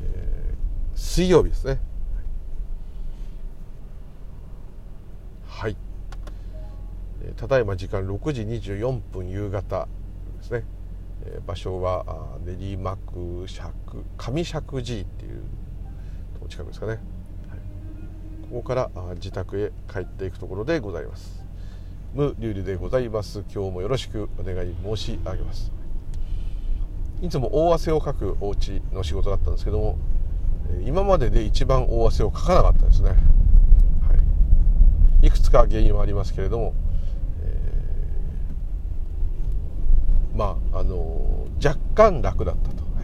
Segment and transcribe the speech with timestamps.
[0.00, 1.78] えー、水曜日ですね
[5.46, 5.76] はい
[7.36, 9.88] ただいま時間6時24分夕方
[10.38, 10.64] ですね、
[11.26, 13.72] えー、場所は練馬区釈
[14.16, 15.04] 上石寺っていう
[16.48, 17.00] 近くですかね、はい、
[18.50, 21.44] ここから自宅へ帰っていくところでございます。
[22.14, 23.44] 無流理でございます。
[23.52, 25.72] 今日もよろしくお願い申し上げます。
[27.20, 29.98] いつも大汗をかくお家の仕事だったんですけども
[30.84, 33.14] 今までで一番大汗をかかなかったですね、は
[35.22, 36.74] い、いくつか原因はありますけれども
[40.36, 43.02] まああの若干楽だったと、は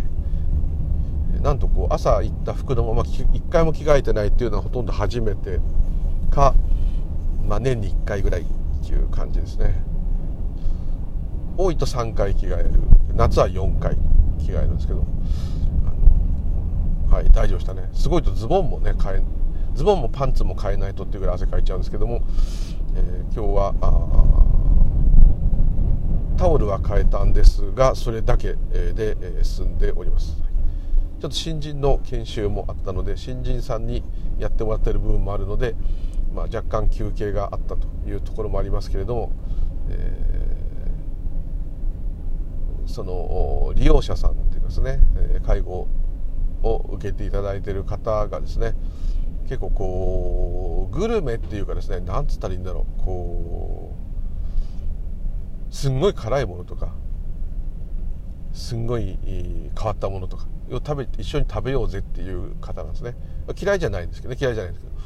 [1.39, 5.61] い、なんとこう朝行った服のまま一回も着替えてないっていうのはほとんど初めて
[6.31, 6.55] か、
[7.47, 8.45] まあ、年に1回ぐらいっ
[8.85, 9.83] ていう感じですね。
[11.57, 12.71] 多いと3回着替える。
[13.15, 13.97] 夏は4回
[14.39, 15.05] 着替えるんですけど。
[17.11, 17.91] はい大丈夫したね。
[17.93, 19.23] すごいとズボンもね買え
[19.75, 22.23] ズボンもパンツも買えないとっていうぐらい汗かいちゃうんですけども、
[22.95, 24.62] えー、今日はあ
[26.43, 30.43] タオルは変えたんですがそれだけで済んでおります。
[31.21, 34.03] ちょっと新人の研修もあったので新人さんに
[34.41, 35.77] やってもらってる部分もあるので、
[36.35, 39.33] まあ、若干休憩があったというところもありますけれども、
[39.91, 44.99] えー、その利用者さんっていうかですね
[45.47, 45.87] 介護
[46.65, 48.75] を受けていただいてる方がですね
[49.45, 53.92] 結構こうグルメっていうかですねなんつったらいいんだろうこう
[55.73, 56.93] すんごい辛いものとか
[58.53, 63.15] すんごい変わったものとかを食べ一緒に食べようぜっていう方なんですね。
[63.61, 64.97] 嫌いじゃないんですけどね嫌いじゃないんですけど。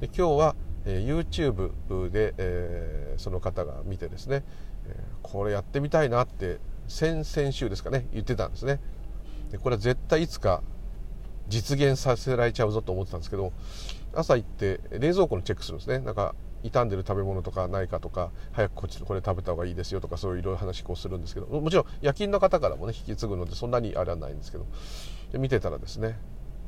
[0.00, 4.44] で今日は、え、YouTube で、え、その方が見てですね、
[4.86, 6.58] え、これやってみたいなって
[6.88, 8.80] 先々週ですかね言ってたんですね。
[9.50, 10.62] でこれは絶対いつか
[11.48, 13.52] 実現させられちゃうぞと思ってたんですけど
[14.12, 16.00] 朝行って冷蔵庫のチェックするんですね。
[16.00, 24.66] なんか傷んでる食べ物とかないかとか早くこっちこれ食べた方がいいですよとかそういういろいろ話をするんですけどもちろん夜勤の方からもね引き継ぐのでそんなにあれはないんですけど
[25.32, 26.18] で見てたらですね、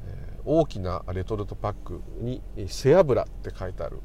[0.07, 4.01] えー、大きなレトルトパックに背脂って書いてある、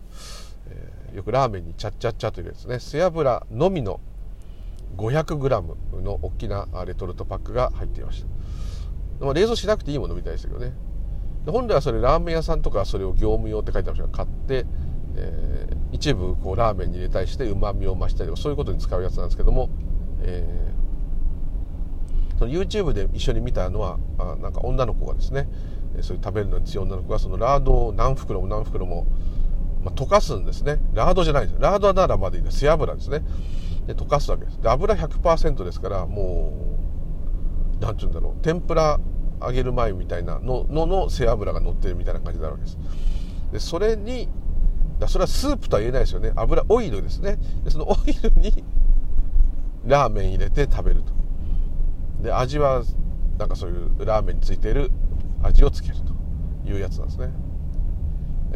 [0.67, 2.79] えー、よくラーメンにチャッチャッチャというやつね。
[2.79, 3.99] 背脂のみの
[4.97, 9.25] 500g の大きなレトルトパックが入っていました。
[9.25, 10.73] まあ冷蔵しなくていいものみたいでしたけどね。
[11.45, 14.65] 本来はそれラーメン屋さんとかそれを業務用って書いてありましたが買って
[15.15, 19.69] えー、一部こうラーメンに入れたりしてうまみを増したりとかそういうことに使うやつなんですけども、
[20.21, 25.47] えー、その YouTube で一緒に見たのはあなんか女の子がですね
[26.01, 29.05] そういう食べるのに強い女の子がそのラードを何袋も何袋も、
[29.83, 30.79] まあ、溶かすんですね。
[30.93, 32.59] ラードじゃないですラードならまでいいです。
[32.59, 33.21] 背脂ですね。
[33.85, 34.59] で溶かすわけです。
[34.59, 36.77] で油100%ですからも
[37.79, 38.41] う何て言うんだろう。
[38.41, 38.99] 天ぷら
[39.39, 42.77] 揚げる前みたいなののの背脂が乗ってるみたいな感じになるわけです。
[43.51, 44.29] でそれに
[45.03, 46.31] だそれはスープとは言えないですよね。
[46.35, 47.37] 油オイルですね。
[47.63, 48.63] でそのオイルに
[49.85, 51.13] ラーメン入れて食べると。
[52.23, 52.83] で味は
[53.37, 54.91] なんかそういうラーメンについている
[55.41, 56.13] 味をつけると。
[56.65, 57.29] いうやつなんですね。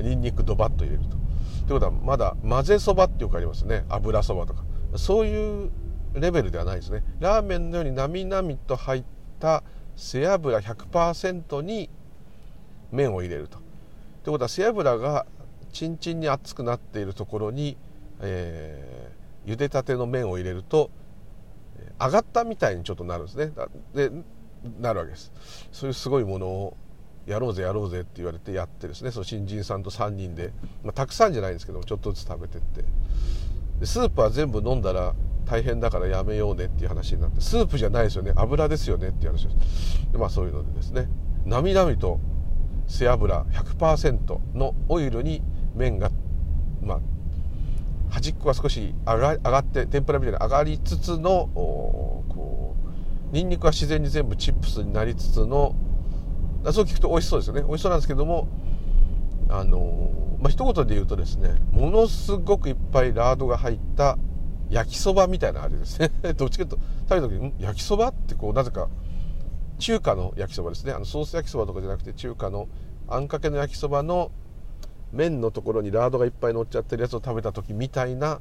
[0.01, 1.09] にんにくドバッと入れると。
[1.67, 3.85] ということはまだ混ぜそばってよくありますね。
[3.89, 4.63] 油そばとか。
[4.95, 5.71] そういう
[6.13, 7.03] レベルではないですね。
[7.19, 9.03] ラーメンのようになみなみと入っ
[9.39, 9.63] た
[9.95, 11.89] 背脂100%に
[12.91, 13.57] 麺を入れると。
[14.23, 15.25] ということは背脂が
[15.77, 17.77] チンチンに熱くなっているところに、
[18.19, 20.89] えー、茹でたての麺を入れると
[21.99, 23.51] 上がったみたいにちょっとなるんですね。
[23.93, 24.09] で
[24.79, 25.31] なるわけです。
[25.71, 26.77] そういうすごいものを
[27.27, 29.11] やろうぜやろうぜって言われてやってですね。
[29.11, 30.51] その新人さんと3人で、
[30.83, 32.83] まあ、たくさんじゃないんですけどもちょっとずつ食べてって。
[33.79, 35.13] でスープは全部飲んだら
[35.45, 38.33] 大変だからやめようねっていう話になってスープじゃないですよね。
[38.35, 40.11] 油ですよねっていう話です。
[40.11, 41.07] でまあそういうのでですね。
[41.45, 42.19] なみなみと
[42.87, 45.43] 背脂100%のオイルに
[45.77, 46.11] 麺が
[46.81, 46.99] まあ
[48.09, 52.75] 端っこが少し上がって天ぷらみたいに上がりつつのこ
[53.31, 55.75] うニンニクは自然に全部チップスになりつつの
[56.71, 58.47] そう聞くと美味しそうですよね美味しそうなんですけども
[59.49, 64.17] あのまあ一言で言うとですねものすごくいっぱいラードが入った
[64.69, 68.87] 焼きそばみたいな味ですね どっちかというと食べた時に「焼きそば?」ってこうなぜか
[69.79, 72.67] 中華の焼きそばですねあのソース焼きそばとかじゃなくて中華の
[73.07, 74.31] あんかけの焼きそばの
[75.11, 78.39] 麺のところにラードがいっぱい乗っちゃってるやつを食べた時みたいな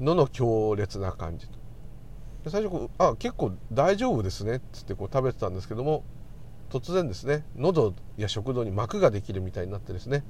[0.00, 1.48] のの強烈な感じ
[2.48, 6.04] 最初こうあ結構大丈夫ですねっつってこう食べてたんですけども
[6.70, 10.24] 突然ですね喉や食道に膜ができるみたいになってですね、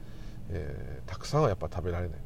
[0.50, 2.18] えー、たくさんはやっぱ食べられない。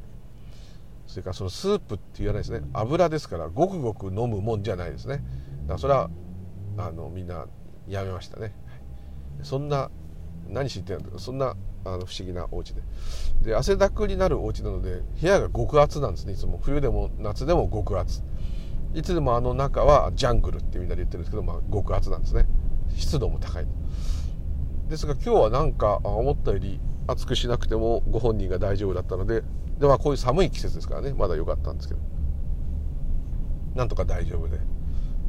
[1.07, 2.61] それからそのスープって言わないですね。
[2.71, 5.15] 油ですからごくごく飲むもんじゃないですね。
[5.15, 6.09] だからそれは
[6.77, 7.47] あのみんな
[7.87, 8.53] やめましたね。
[9.43, 9.91] そんな
[10.47, 11.55] 何知ってんだそんな
[11.85, 12.81] あの不思議なお家で。
[13.43, 16.59] で汗だくになるお家なので部屋が極厚なんですねいつも。
[16.61, 18.23] 冬でも夏でも極厚。
[18.93, 22.45] いつでもあの中はジャングルってみんなで言ってるんですけど、まあ、極厚なんですね。
[22.95, 23.67] 湿度も高い。
[24.89, 29.43] ですが今日はなんか思ったより暑くしなくてもご本人が大丈夫だったので
[29.79, 31.13] ではこういう寒い季節ですからね。
[31.13, 32.01] まだ良かったんですけど。
[33.75, 34.57] なんとか大丈夫で。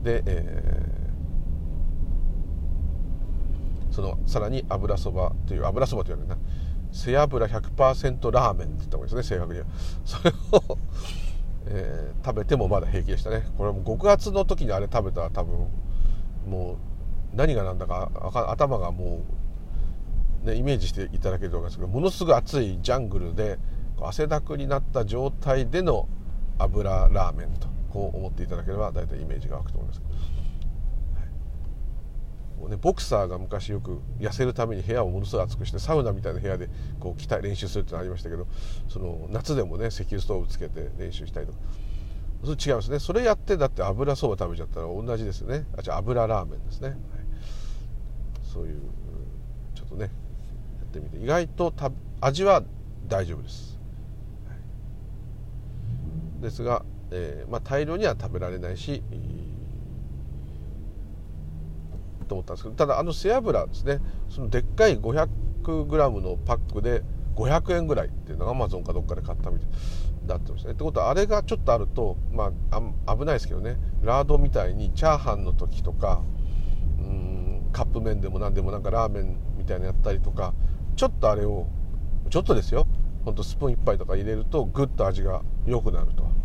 [0.03, 1.02] で、えー、
[3.93, 6.39] そのさらに油そばという油そばというのはな。
[6.93, 9.67] 背脂100%ラーメンって言った方がいいですね正確には。
[10.05, 10.79] それを
[11.67, 13.45] えー、食べてもまだ平気でしたね。
[13.57, 15.69] これも極厚の時にあれ食べたら多分
[16.47, 18.11] もう何が何だか
[18.49, 19.23] 頭がも
[20.45, 23.59] う、ね、イメージしていただけると思いますけどものすごい暑いジャングルで
[24.01, 26.09] 汗だくになった状態での
[26.59, 30.03] 油ラーメンとこう思っていただければ大体イメージが湧くと思います。
[32.69, 36.69] ね、ボクサーが昔よく痩せるために部屋をものすごい暑くしてサウナみたいな部屋で
[37.01, 38.47] こう鍛え練習するってのありましたけど
[38.89, 41.59] その夏でもね石油ストーブつけて練習したりとか。
[42.45, 42.99] それ違いますね。
[42.99, 45.65] それやってだって油そば食べちゃったら同じですよね。
[45.79, 46.99] あじゃあ油ラーメンですね、はい、
[48.43, 48.81] そういう
[49.77, 51.19] ちょっとねやってみて。
[51.19, 52.65] 意外とた味は
[53.07, 53.79] 大丈夫です、
[54.49, 54.55] は
[56.41, 59.03] い、ですが、えー、まあ、大量には食べられないし
[62.33, 67.03] と思ったんですけどただあの背脂ですねそのでっかい 500g のパックで
[67.37, 69.69] 500円ぐらいっていうのがアマゾンかどっかで買ったみたい
[70.27, 70.73] だったんですね。
[70.73, 76.23] ってことはあれがちょっとあるとまあ危ないですけどねラードみたいにチャーハンの時とか
[76.99, 80.55] うんカップ麺でも何でもなんかラーメンみたいなやったりとか
[80.97, 81.67] ちょっとあれを
[82.31, 82.87] ちょっとですよ
[83.25, 86.42] ほんとスプーン1杯とか入れるとグッと味が良くなると。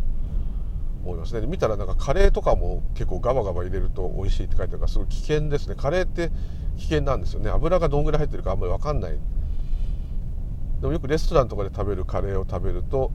[1.04, 1.46] 思いますね。
[1.46, 5.74] 見たらなんかカレーとかも結構ガバガバ入れると美味しいって書いてあるからすごい危険ですね。
[5.76, 6.30] カレーって
[6.76, 7.50] 危険なんですよね。
[7.50, 9.18] 油がどんぐらい入ってるかあんまり分かんない。
[10.80, 13.10] でもよくレストランとかで食べるカレーを食べると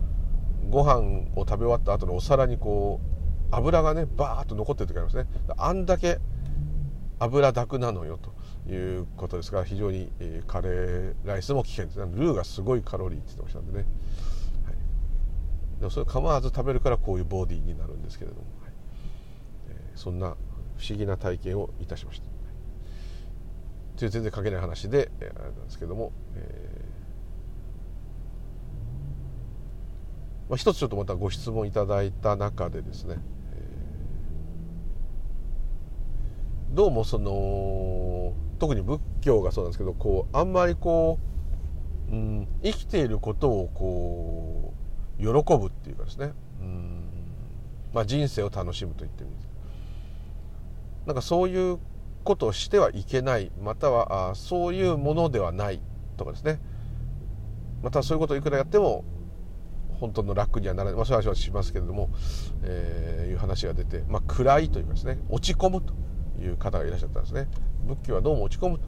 [0.69, 3.00] ご飯を食べ終わった後のお皿にこ
[3.51, 5.27] う油がねバーッと残ってる時ありますね。
[5.57, 6.19] あんだけ
[7.19, 8.33] 油だくなのよと
[8.69, 10.09] いうことですから非常に
[10.47, 12.00] カレーライスも危険です。
[12.00, 13.86] ルーがすごいカロリーって言ってましたんでね。
[15.83, 18.71] でもそれ構わず食べるからこういうボディになるんですけれども、はい
[19.68, 20.38] えー、そんな
[20.77, 22.27] 不思議な体験をいたしました。
[23.97, 33.18] という全然関係ない話で、えー、あれなんですけども、えーまあ、一つちょっとまたご質問いただいた中でですね、
[36.69, 41.19] えー、どうもその特に仏教がそうなんですけどこうあんまりこ
[42.09, 44.62] う、うん、生きていることをこう
[45.24, 46.34] 喜ぶっていうかですね。
[46.62, 47.04] うん、
[47.94, 49.38] まあ、人生を楽しむと言ってみる。
[51.06, 51.80] なんかそういう
[52.24, 53.52] ことをしてはいけない。
[53.62, 55.81] またはあそういうものではない
[56.18, 56.60] とかですね。
[57.81, 59.04] またそういうことをいくらやっても
[60.00, 62.10] 本当の楽にはならない、まあ、そういう話はしますけれども、
[62.63, 65.20] えー、いう話が出て、まあ、暗いというかですね。
[65.30, 65.94] 落ち込むと
[66.42, 67.48] いう方がいらっしゃったんですね。
[67.86, 68.86] 仏教はどうも落ち込むと。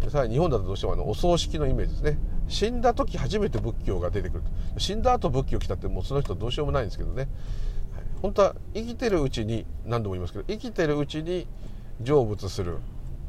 [0.00, 2.18] でさらに日本だとどうしてもあのお葬式のイメージですね。
[2.50, 4.44] 死んだ時初めて仏教が出てくる
[4.76, 7.28] 死んだ後仏教来たってもうその人どうしようもないんですけどね、はい、
[8.20, 11.46] 本当は生きてるうちに何度も言いますけど生きてるうちに
[12.04, 12.78] 成仏する。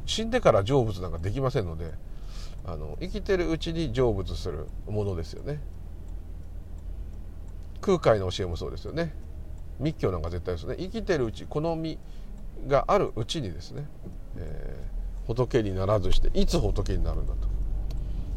[0.04, 1.92] 死んでから成仏なんかできませんので
[2.66, 5.60] あの生きてるうちに成仏するものですよね。
[7.80, 9.14] 空海の教えもそうですよね。
[9.78, 10.74] 密教なんか絶対ですね。
[10.78, 11.98] 生きてるうち好み
[12.66, 13.86] があるうちにですね、
[14.36, 17.51] えー仏にならずしていつ仏になるんだと。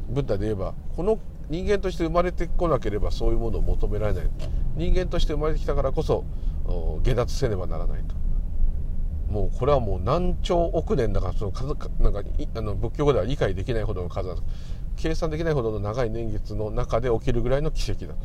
[0.09, 1.19] ブッダで言えばこの
[1.49, 4.29] 人間として生まれてこなければそういうものを求められない。
[4.75, 6.25] 人間として生まれてきたからこそ
[7.03, 8.15] 下脱せねばならないと。
[9.31, 12.21] もうこれはもう何兆億年だからその数なんか
[12.55, 14.29] あの仏教語では理解できないほどの数
[14.95, 18.19] 計算できないほどの長い年月の中で起きるぐらいの奇跡だと。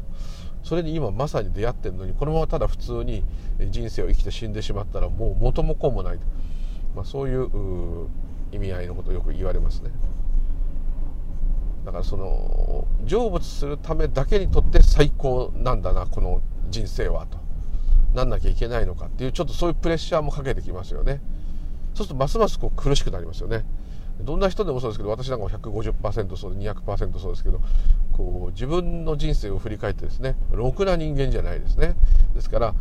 [0.63, 3.25] それに今まさに出会ってるのにこのままただ普通に
[3.71, 6.25] 人生を生きて死んでしまったらもう元も子もないと、
[6.95, 8.09] まあ、そういう
[8.53, 9.91] 意味合いのことをよく言われますね。
[11.85, 17.39] だからその成仏するためだけにとって最高なんだなこの人生はと。
[18.15, 21.21] なんなきゃいけないのかっていうちょっとそういうプレッシャーもかけてきますよね。
[21.95, 23.65] そうするとますますこう苦しくなりますよね。
[24.21, 27.61] どんな人でもそうですけど私なんかも150%そうで200%そうですけど
[28.13, 31.95] こう自分の人生を振り返ってですねろくな人間じゃないですね。
[32.35, 32.75] ですから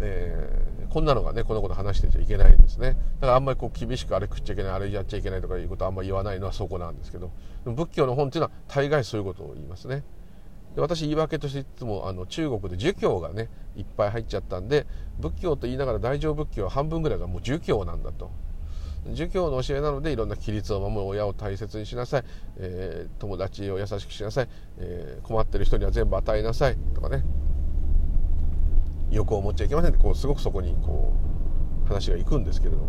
[0.00, 2.96] えー、こんなのがねこのこと話してちゃいけないんですね。
[3.20, 7.30] だからあんまりこう厳しくあれ食っちゃいけないあれやっちゃいけないとかいうことあんまり言わないのはそこなんですけど。
[7.64, 10.02] 仏教の本っていうのは大概そういうことを言いますね。
[10.74, 14.86] で私言い訳としていつもあの中国で儒教がねいっぱい入っちゃったんで
[15.18, 18.30] 仏教と言いながら大乗仏教は半分ぐらいがもう儒教なんだと。
[19.12, 21.02] 儒教の教えなのでいろんな規律を守る。
[21.06, 22.24] 親を大切にしなさい、
[22.58, 26.76] えー、友達を優しくしなさい、えー、困ってる人には全部与えなさい。
[26.94, 27.24] とかね。
[29.10, 31.12] 欲を持っちゃいけませんってこうすごくそこにこ
[31.84, 32.86] う話がいくんですけれども、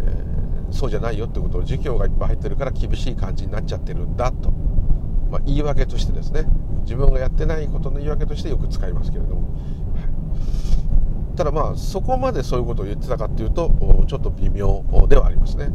[0.00, 4.50] えー、そうじゃないよってことを儒教がいっぱい入ってるから厳しい感じになっちゃってるんだと、
[5.30, 6.46] まあ、言い訳としてですね。
[6.82, 10.02] 自分がやってないことの言い訳としてよく使いますけれども、は
[11.34, 15.70] い、ただまあそこまでそういうことを言ってたかっていうとちょっと微妙ではありますね。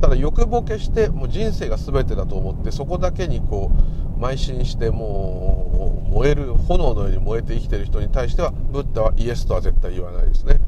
[0.00, 10.60] ただ欲ぼけしてもう人生が全てだと思ってそこだけにこう邁進してもう燃える炎のように燃えて生きてる人に対してはブッダはイエスとは絶対言わないですね。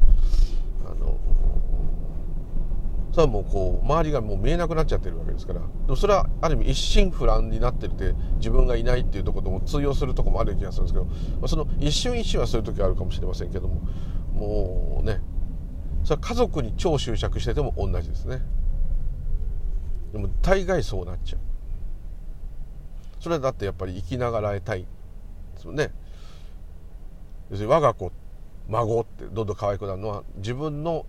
[0.87, 1.19] あの
[3.13, 5.61] それはもうこう周りがもう見えなくなっちゃってるわけですから。
[5.61, 11.13] でもそれはある意味一心不乱になってるって自分がいないっていうところとも通用するとこもある気がするんですけど、ま
[11.45, 13.83] あ、その一瞬一瞬はそういう時あるかもしれませんけども
[14.33, 15.21] もうね
[16.05, 18.41] それは家族に超執着してても同じですね。
[20.13, 21.52] でも大概そうなっちゃう。
[23.23, 24.87] それだってやっぱり生きながらえたいで
[25.57, 25.93] すよね。
[27.51, 28.11] 要するに我が子
[28.67, 31.07] 孫ってどんどん可愛くなるのは自分の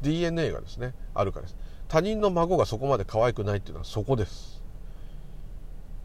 [0.00, 1.56] DNA がですねあるからです。
[1.88, 4.64] 他人の孫がそこまで可愛くないっていうのはそこです。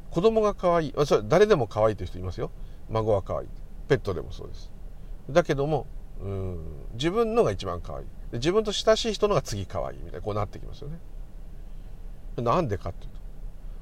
[0.09, 0.93] 子供が可愛い。
[1.05, 2.51] それ誰でも可愛いという人いますよ。
[2.89, 3.47] 孫は可愛い。
[3.87, 4.69] ペットでもそうです。
[5.29, 5.87] だけども
[6.21, 6.59] うん
[6.95, 8.05] 自分のが一番可愛い。
[8.33, 10.99] 自分と親しい人のが次可愛いみたいなこうなってきますよね。
[12.35, 13.07] なんでかって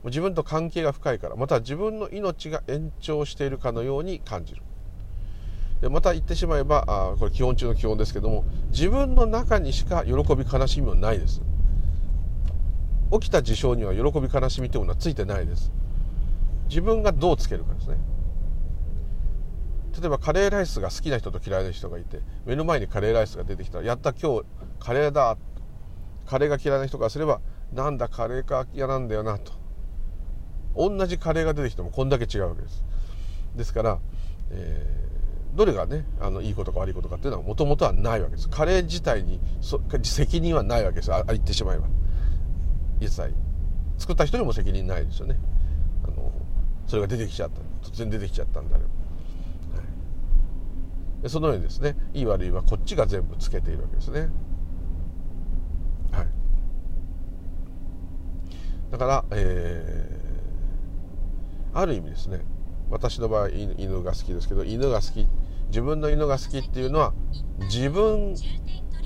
[0.05, 4.61] 自分と関係が深いからまた自分の命が延長しているかのように感じる。
[5.81, 11.41] でまた言ってしまえばあこれ基本中の基本ですけども自分の中にしか喜び悲しみはないです。
[13.11, 15.71] 起きた事象には喜び悲しみというものはついてないです。
[16.69, 17.97] 自分がどうつけるかですね。
[19.99, 24.43] 例えばカレーライスが好きな人と嫌いな人がいて目の前にカレーライスが出てきたらやった今日
[24.79, 25.37] カレーだ。
[26.25, 27.41] カレーが嫌いな人からすれば
[27.73, 29.58] なんだカレーか嫌なんだよなと。
[30.75, 32.83] 同じカレーが出てきてもこんだけ違うわけです。
[33.55, 33.99] ですから、
[34.51, 38.49] えー、どれがねあのいいことか悪いことかっていうのはもともとはないわけです。
[38.49, 41.13] カレー自体にそ責任はないわけです。
[41.13, 41.87] あ言ってしまえば。
[42.99, 43.33] 一切。
[43.97, 45.37] 作った人にも責任ないですよね。
[46.03, 46.31] あの
[46.87, 47.61] それが出てきちゃった。
[47.87, 48.83] 突然出てきちゃったんだよ、
[51.21, 54.29] はい、そのようにですねいい悪いはこっちが全部つけているわけですね。
[56.11, 56.27] はい。
[58.91, 60.18] だから、えー、
[61.79, 62.41] ある意味ですね。
[62.89, 65.27] 私の場合犬が好きですけど犬が好き
[65.67, 67.13] 自分の犬が好きっていうのは
[67.71, 68.33] 自分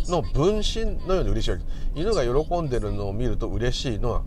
[0.07, 1.63] の分身のように嬉しいわけ。
[1.63, 4.23] です犬が喜んでるのを見ると嬉しいのは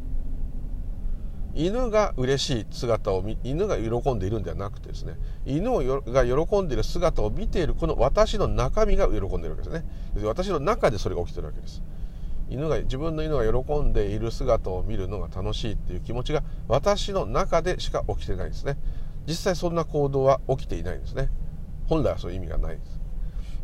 [1.55, 5.71] 犬が嬉しい姿を犬が喜んでいるんではなくてですね犬
[6.05, 9.85] が喜んでいる姿を見ているこの私の中身が喜んでいるわけですね。
[10.23, 11.83] 私の中でそれが起きてるわけです。
[12.49, 18.79] 犬が自分の犬が喜んでいる姿を見るのが楽しいっていう気持ちが私の中でしか起きてないんですね。
[19.27, 21.29] 実際そんな行動は起きていないんですね。
[21.87, 23.01] 本来はそういう意味がないです。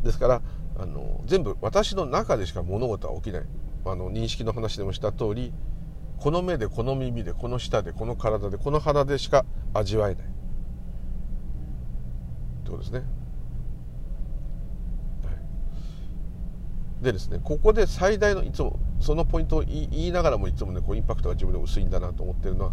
[0.03, 0.41] ですから
[0.77, 3.43] あの全部私の中でしか物事は起きない。
[3.85, 5.53] あの認識の話でもした通り
[6.17, 10.23] この目でこの耳でこの舌でこの体でこの鼻でしか味わえない。
[10.23, 10.27] っ
[12.65, 13.03] てことですね。
[17.03, 22.71] でですねここで最大のいつもそのポイントを言いながらもいつもねこうインパクトが自分で薄いんだなと思ってるのは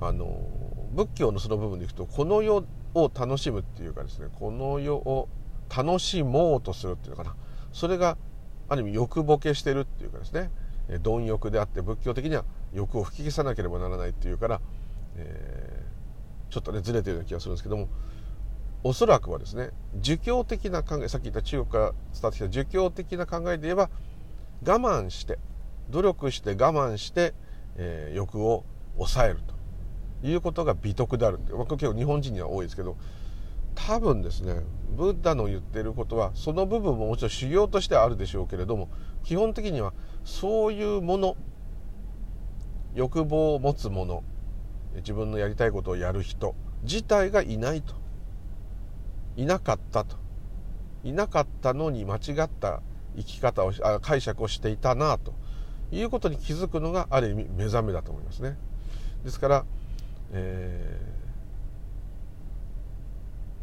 [0.00, 0.40] あの
[0.92, 2.64] 仏教のその部分でいくとこの世
[2.94, 5.28] を楽しむっていうかですねこの世を
[5.74, 7.36] 楽しもうとするっていうのかな。
[7.72, 8.16] それが
[8.68, 10.50] ある意味欲ぼけしてるっていうかですね
[11.02, 14.60] 貪欲であって仏教的には欲を吹き消さなければならないっていうから、
[15.16, 17.88] えー、ちょっとねずれてるような気がするんですけども
[18.86, 23.90] おそらくはですね儒教的な考えさっき言った中国から伝わってきた儒教的な考えで言えば
[24.64, 25.38] 我慢して
[25.90, 27.34] 努力して我慢して、
[27.76, 28.64] えー、欲を
[28.96, 29.56] 抑えると。
[30.22, 32.96] いうことが美徳であるって、まあ、結構日本人には多いですけど
[33.74, 34.62] 多分ですね
[34.96, 38.88] ブッダの言ってることはその部分ももちろん修行としてはあるでしょうけれども
[39.24, 39.92] 基本的には
[40.24, 41.36] そういうもの
[42.94, 44.22] 欲望を持つ者
[44.96, 48.05] 自分のやりたいことをやる人自体がいないと。
[49.36, 50.16] いなかったと。
[51.04, 52.82] いなかったのに間違った
[53.16, 55.34] 生き方をあ解釈をしていたなと。
[55.92, 58.56] いうことに気づくのがある意味目覚めだと思いますね。
[59.24, 59.64] ですから、
[60.32, 61.00] え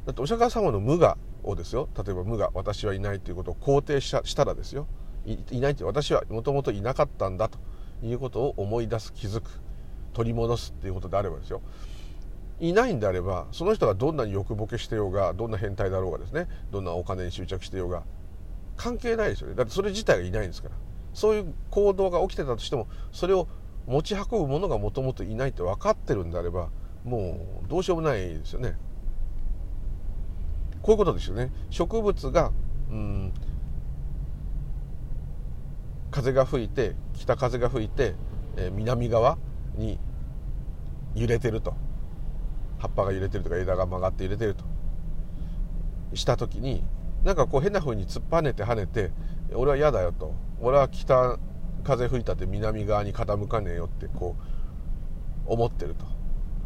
[0.06, 1.90] だってお釈迦様の無我をですよ。
[1.98, 4.88] 例えば無我私はいないということを肯定したらですよ。
[5.26, 7.58] いないって私はもともといなかったんだと
[8.02, 9.50] いうことを思い出す気づく
[10.14, 11.62] 取り戻すっていうことであればですよ。
[12.60, 18.04] いないんであればその人がどんなに欲ボケしてようがどんな変態だろうがですねどんなお金に執着してようが
[18.78, 19.56] 関係ないですよね。
[19.56, 20.76] だってそれ自体がいないんですから。
[21.14, 23.48] そういう行動が起きてたとしてもそれを
[23.86, 26.70] 持ち運ぶものがもともといないって分かってるんであれば
[27.04, 28.78] もうどうしようもないですよね。
[30.82, 31.52] こういうことですよね。
[31.70, 32.52] 植物が
[32.90, 33.34] うん
[36.10, 38.16] 風が吹いて北風が吹いて、
[38.58, 39.38] えー、南側
[39.76, 40.00] に
[41.16, 41.76] 揺れてると。
[42.84, 44.66] 葉っぱが揺れてるとか枝が曲がって揺れてると。
[46.14, 46.84] した時に
[47.24, 49.12] なんかこう変な風に突っぱねて跳ねて
[49.54, 50.34] 俺は嫌だよと。
[50.60, 51.40] 俺は北
[51.86, 54.36] 風吹いたって南側に傾かねえよってこ
[55.48, 55.96] う思ってる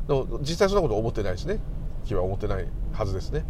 [0.08, 0.24] と。
[0.24, 1.60] でも実際そんなこと思ってないですね。
[2.06, 3.46] 木は思ってないはずですね。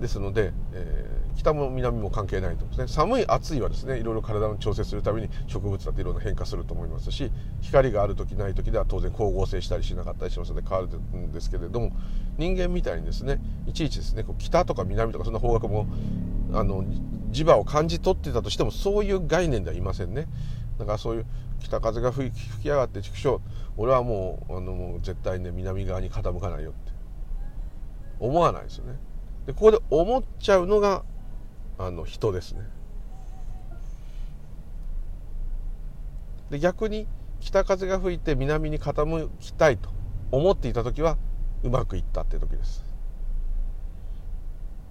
[0.00, 2.88] ですので、えー、北も南も関係ないと思うんですね。
[2.88, 11.92] 寒い暑いはですねいろいろ体の調整するために植物だっていろんな変化すると思いますし光がある時ない時では当然光合成したりしなかったりしますので変わるんですけれども
[12.36, 15.86] 人間みたいにですねいちいちですね北とか南とかそんな方角も
[16.52, 16.84] あの
[17.30, 20.26] 磁場を感じ取ってたとしてもそういう概念ではいませんね。
[20.78, 21.26] だからそういう
[21.60, 23.40] 北風が吹き上がって畜生
[23.76, 26.98] 俺はもうあのもう絶対ね南側に傾かないよって。
[28.20, 28.94] 思わないですよね。
[29.48, 31.04] でここで思っちゃうのが
[31.78, 32.60] あの人ですね。
[36.50, 37.06] で逆に
[37.40, 39.88] 北風が吹いて南に傾きたいと
[40.32, 41.16] 思っていた時は
[41.62, 42.84] うまくいったっていう時です。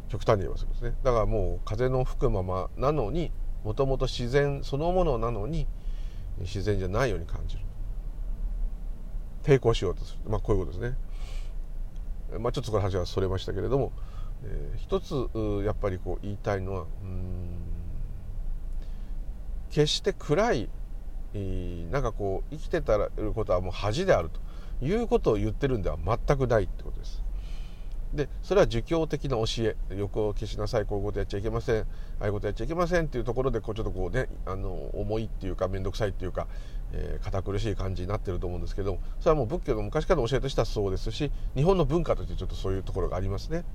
[0.10, 0.96] 極端に言いますですね。
[1.04, 3.32] だからもう風の吹くままなのに
[3.64, 5.68] もともと自然そのものなのに
[6.40, 7.62] 自然じゃないように感じる。
[9.44, 10.32] 抵抗しようとする。
[10.32, 10.92] まあこういうことです
[12.32, 12.40] ね。
[12.40, 13.92] まあちょっとこの話はそれましたけれども
[14.44, 16.86] えー、一つやっぱりこう言いたいのは
[19.70, 20.70] 決して暗い、
[21.34, 27.28] えー、なんかこう生きてたらることはもう恥であるということを言ってるんでは全くないってことです。
[28.14, 31.86] でそれは儒教的な教え横を消しなさいこういうことやっちゃいけませんあ
[32.22, 36.48] あいうことやっちゃいけませんっていうところでこうちょっとこうねあの重いっていうか面倒くさいっていうか、
[36.94, 43.66] えー、堅苦しい感じになってると思うんですけどそれはもう仏教の昔からの教えとしてはそうですし日本の文化としてちょっとそういうところがありますね。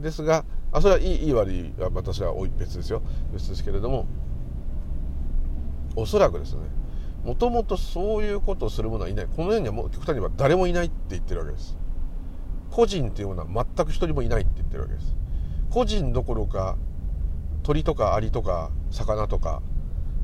[0.00, 3.02] ですがあそれはいいいい悪いは私は別ですよ。
[3.32, 4.06] 別ですけれども
[5.94, 6.62] おそらくですね
[7.24, 9.26] もともとそういうことをする者はいない。
[9.26, 11.76] この世にはもう極端に言えば誰もいないって言ってるわけです。
[12.70, 15.16] 個人っていうものは全く一人もいないって言ってるわけです。
[15.70, 16.76] 個人どころか
[17.62, 19.62] 鳥とかアリとか魚とか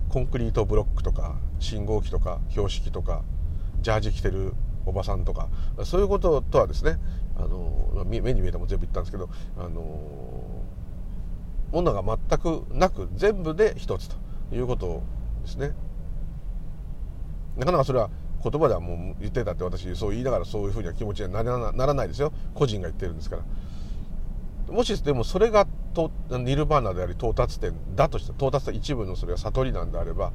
[0.09, 3.25] コンクリートブロックとか信号機とか標識とか
[3.81, 4.55] ジャージ着てる
[4.87, 5.49] おばさんとか
[5.85, 6.99] そういうこととはですね
[7.37, 9.81] あの目に見えたも全部言ったんですけどあの
[11.73, 14.17] ものが全くなく全部で一つと
[14.55, 15.03] いうこと
[15.43, 15.73] ですね。
[17.57, 18.11] なかなかそれは
[18.43, 22.33] 言葉ではもう言ってたって私そう言いながらそういうふうには気持ちにはならないですよ。
[22.55, 23.43] 個人が言ってるんですから。
[24.73, 30.33] もしでもそれがとニルバーナであり到達点だとして到達した一部のそれが悟りなんであれば、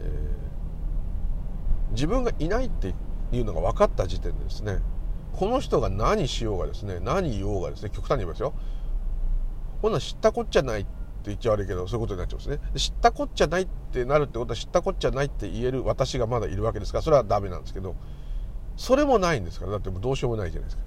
[0.00, 2.94] えー、自分がいないって
[3.32, 4.78] いうのが分かった時点でですね
[5.38, 8.54] この人が何しようがですね何言おうがですね極端に言いますよ
[9.80, 10.88] こんなん知ったこっちゃないって
[11.26, 17.94] 言っちゃ悪いけどそういうことになっちゃうんですね知ったこっちゃないってなるってことは知ったこっちゃないって言える私がまだいるわけですからそれはダメなんですけど
[18.76, 20.82] それもないんですからだってもうどうしようもないじゃないですか。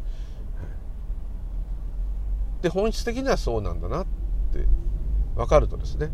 [2.62, 4.06] で本質的にはそうなんだなっ
[4.52, 4.66] て
[5.36, 6.12] 分かるとですね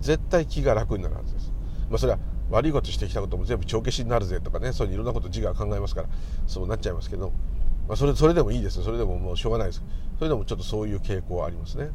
[0.00, 1.52] 絶対気が楽になるはずです。
[1.90, 2.18] まあ、それは
[2.50, 6.08] 悪いことしてきたことも全部帳消しになるぜとかねそういういろんなこと自我考えますから
[6.46, 7.32] そうなっちゃいますけど、
[7.88, 8.82] まあ、それそれでもいいです。
[8.82, 9.82] それでももうしょうがないです。
[10.18, 11.90] それでもちょっとそういう傾向はありますね。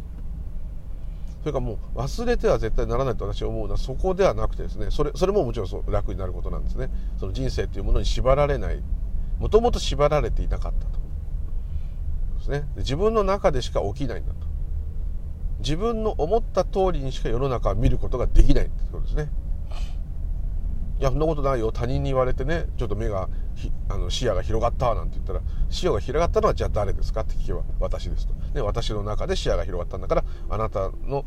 [1.41, 6.89] それからもう忘れては絶対ならないと私は思うのはそこではなくてですねそれそれももちろんそう楽になることなんですね。
[7.19, 8.81] その人生というものに縛られない。
[9.39, 10.99] もともと縛られていなかったと。
[12.39, 12.67] ですね。
[12.77, 14.45] 自分の中でしか起きないんだと。
[15.59, 19.29] 自分の思った通りにしか世の中は見ることができないってことですね。
[20.99, 21.71] いやそんなことないよ。
[21.71, 23.27] 他人に言われてねちょっと目が
[23.89, 31.25] あの視野が広がったなんて言ったら視野が広がったのはじゃあ誰ですかって聞けば私ですと、ね、私の中で視野が広がったんだからあなたの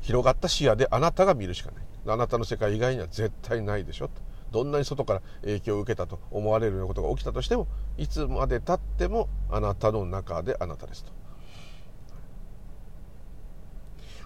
[0.00, 1.84] 広がった視野であなたが見るしかない。
[2.06, 4.20] あなたの世界以外には絶対ないでしょと。
[4.50, 11.12] どんなに外から影響を受けたと思われるようなことが起きたとしてもいつまでたってもあなたの中であなたですと。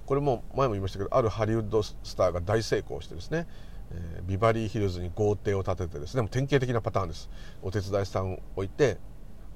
[0.05, 3.47] これも前も言いましたけどあるハリウッドスターが大成功してですね
[3.93, 7.31] え、ビバリーヒルズに豪邸を建ててですねもう典型的なパターンです。
[7.63, 8.99] お手伝いさんを置いて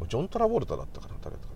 [0.09, 1.53] ジョン・トラボルタだったかな誰だかな。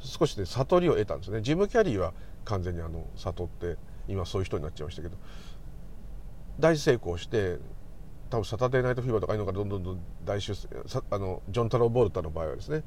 [0.00, 1.42] 少しで悟りを得たんですね。
[1.42, 2.12] ジム・キャリーは
[2.44, 3.76] 完全にあの悟って
[4.08, 5.16] 今そういう人になっちゃいましたけど。
[6.58, 7.58] 大成功して
[8.28, 10.68] 多分サタデーナイトフィーバーとかいうのがどんどんどん大出世
[11.10, 12.84] あのジョン・タロー・ボルタの場合はですね。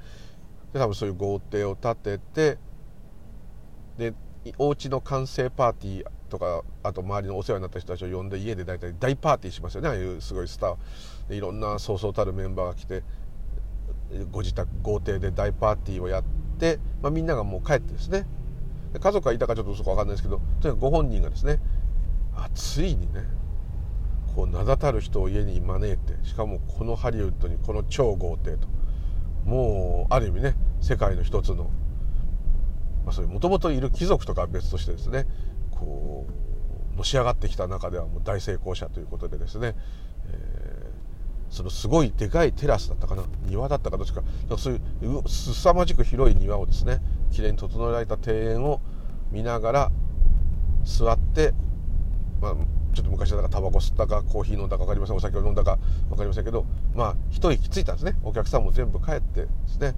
[0.74, 2.58] で多分そういう豪邸を建てて
[3.98, 4.14] で
[4.58, 9.90] お家の完成パーティーとかあと周りのお世話になった人たちを呼んで家で大体大パーティーしますよね。
[9.90, 10.76] ああいうすごいスター
[11.30, 13.04] でいろんなそうそうたるメンバーが来て
[14.32, 16.24] ご自宅豪邸で大パーティーをやっ
[16.60, 18.26] て、まあ、みんながもう帰ってですね。
[19.00, 21.60] 家族がいたかちょっとそこ分かんないですけどとにかくご本人がですね
[22.36, 23.24] あついにね
[24.36, 28.68] こう名だたる人を家に招いてしかもこのハリウッドにこの超豪邸と
[29.46, 31.70] もうある意味ね世界の一つの
[33.06, 35.26] まあ、そういうもともといる貴族とかは別としてですね
[35.72, 36.28] こ
[36.94, 39.76] うのし上がってきた中ではもう大成功者ということでですね、
[40.28, 44.22] えー、そのすごいでかいテラスだったかな庭だったかどっちか
[44.58, 48.80] そういうすさまじく広い庭をですねきれいに整えられた庭園を
[49.32, 49.92] 見ながら
[50.84, 51.54] 座って、
[52.42, 52.56] まあ、
[52.94, 58.16] ちょっと昔だからタバコ吸ったかコーヒー飲んだか分かりませんお酒を飲んだか分かりませんけどまあ一息ついたんですね。
[58.24, 59.96] お客さんも全部帰ってですね。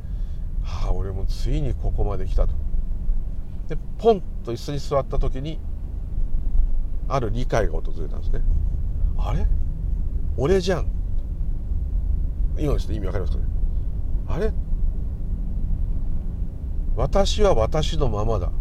[0.63, 2.64] はあ俺もついにここまで来たと。
[3.67, 5.59] でポンと椅子に座った時に
[7.07, 8.41] ある理解が訪れたんですね。
[9.17, 9.45] あれ？
[10.37, 10.87] 俺じゃん。
[12.57, 13.49] 今の人意味わかりますかね？
[14.27, 14.53] あれ？
[16.95, 18.51] 私は私のままだ。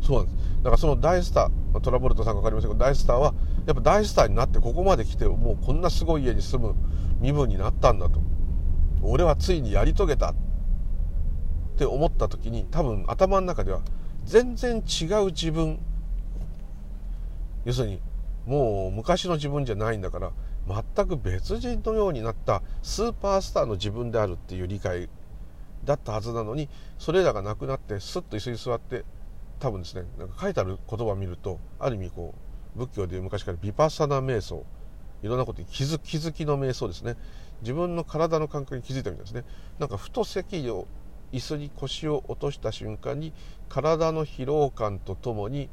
[0.00, 0.48] そうなんです。
[0.58, 3.34] だからその大スタートラボルトさんか分かりませんけど大スターは
[3.66, 6.74] やっぱ大スターになってここまで来てもうこんなすごい家に住む
[7.20, 8.20] 身分になったんだと。
[9.02, 10.34] 俺はついにやり遂げた。
[11.74, 13.80] って思った時に多分頭の中では
[14.24, 15.78] 全然違う自分。
[17.64, 18.00] 要するに
[18.46, 20.32] もう昔の自分じゃないんだから
[20.68, 25.08] 全く別人のようになったスーパースターの自分であるっていう理解
[25.84, 29.04] だったはずなのにそれらがなくなってスッと椅子に座って
[29.58, 32.34] 多分ですねなんか書いてある言葉を見るとある意味こ
[32.76, 34.64] う仏教でいう昔からヴィパッサナ瞑想
[35.22, 37.16] いろんなことに気づ気づきの瞑想ですね。
[37.62, 39.44] 自分の体の感覚に気づいたみたいですね。
[39.78, 40.86] なんかふと席を
[41.34, 43.32] 椅子に腰を落とした瞬間に
[43.68, 45.68] 体の疲労感とともに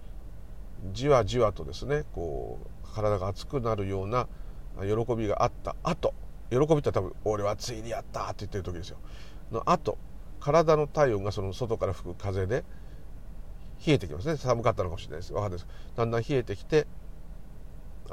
[0.91, 4.28] じわじわとですねこう体が熱くなるような
[4.82, 5.76] 喜びがあった。
[5.84, 6.15] 後
[6.50, 8.97] 喜びって多分「俺はついにやった!」って言ってる時ですよ。
[9.52, 9.97] の後
[10.39, 12.65] 体の体温がその外から吹く風で
[13.86, 14.38] 冷えてきますね。
[14.38, 15.34] 寒かったのかもしれないです。
[15.34, 15.67] 分かんないです。
[15.95, 16.88] だんだん冷えてきて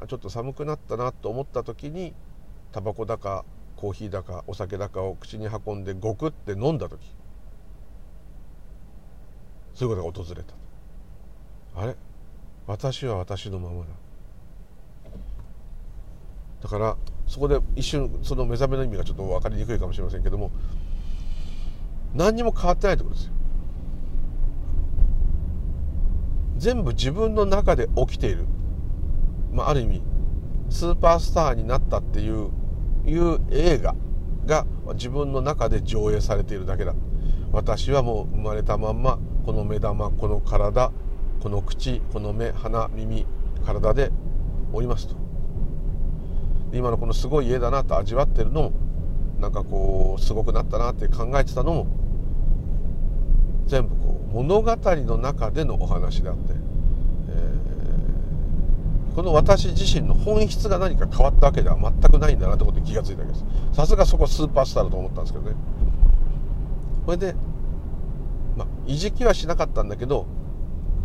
[0.06, 2.14] ちょっと寒くなったなと思った時に
[2.72, 3.44] タバコだか
[3.76, 7.16] コーヒーだかお酒だかを口に運んでゴクって飲んだ時。
[9.78, 10.54] そういうことが訪れた。
[11.76, 11.94] あれ？
[12.66, 13.86] 私は私のままだ。
[16.62, 16.96] だから
[17.28, 20.50] そこで一瞬その目覚めの意味がちょっと分かりにくいかもしれませんけども
[22.12, 23.32] 何にも変わってないってことですよ。
[26.56, 28.46] 全部自分の中で起きている、
[29.52, 30.02] まあ、ある意味
[30.70, 32.50] スーパースターになったっていう
[33.06, 33.94] いう映画
[34.44, 36.96] が自分の中で上映されているだけだ。
[37.52, 40.92] 私はもう生まれたまんまこの目玉この体
[41.40, 43.24] この口この目鼻耳
[43.64, 44.10] 体で
[44.74, 45.16] おりますと。
[46.74, 48.72] 今のこのすごい家だなと味わってるのも
[49.40, 51.86] なんかこうすごくなったなって考えてたのも
[53.64, 63.38] 全部こう物語の中でのお話であって、えー、この私自身の本質が何か変わったわけでは全くないんだなってことに気が付いたわけで
[63.72, 63.74] す。
[63.74, 65.56] さすがそこスーパースターだと思ったんですけどね。
[67.06, 67.34] これで
[68.58, 70.26] まあ、いじきはしなかったんだけど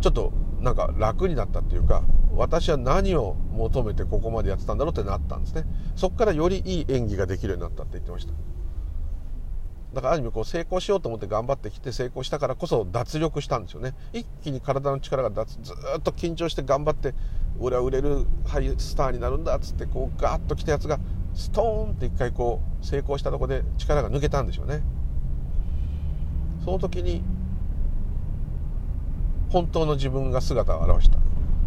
[0.00, 2.02] ちょっとなんか楽になったっていうか
[2.34, 5.64] 私は何を求めてここまでやってたんだろうってなったんですね。
[5.94, 8.32] そこからよりいい演技ができるようになったって言ってました。
[9.94, 13.94] だからある意味こう成功しようと思って頑張ってきて成功したからこそ脱力したんですよね。
[14.12, 17.14] 一気に体の力が脱ずっと緊張して頑張って
[17.60, 20.98] 俺は売れるハイスターになるんだっつってこうガーッときたやつが
[21.34, 24.82] ストーンって一回こう成功したとこで力が抜けたんでしょうね。
[26.64, 27.22] その時に
[29.54, 31.18] 本当の自分が姿を現した。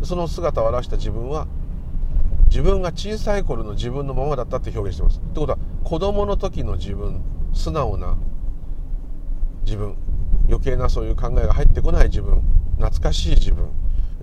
[0.04, 1.48] その姿を現した自分は
[2.50, 5.20] 自分が小さい頃の自分のままだったって表現してます。
[5.20, 7.22] ってことは子供の時の自分
[7.54, 8.18] 素直な
[9.64, 9.96] 自分
[10.50, 12.42] 余計なそういう考えが入ってこない自分
[12.76, 13.70] 懐かしい自分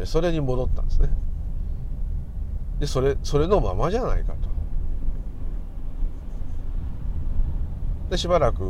[0.04, 1.08] それに戻ったんですね。
[2.80, 4.50] でそれそれのままじゃないかと。
[8.10, 8.62] でしばらく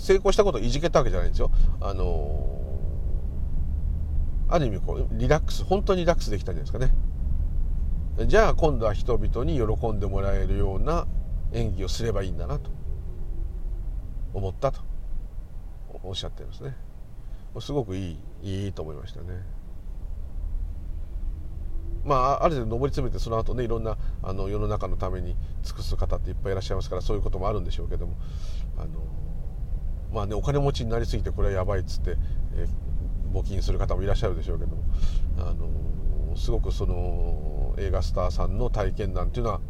[0.00, 1.50] 成功したことをいじけたわけじゃないんですよ。
[1.82, 2.55] あの
[4.48, 6.94] ある意味こうリラックス本当にリラックスできたんじゃないです
[8.16, 8.26] かね。
[8.26, 11.06] じゃあ今度は人々に喜んでもらえるような
[11.52, 12.70] 演技をすればいいんだなと。
[14.32, 14.80] 思ったと。
[16.02, 16.76] おっしゃってるんですね。
[17.60, 19.26] すごくいいいいと思いましたね。
[22.04, 28.16] まあ、ある程度上り詰めてその後ねいろんなあの世の中のために尽くす方っていっぱいいらっしゃいますからそういうこともあるんでしょうけども
[28.78, 29.00] あの
[30.12, 32.16] まあねお金持ちになりすぎてこれはやばいっつって、
[32.54, 32.68] え
[33.36, 34.76] 募金する方もいらっしゃるでしょうけど
[35.38, 39.60] あのすごくその映画スターさんの体験談っていうのは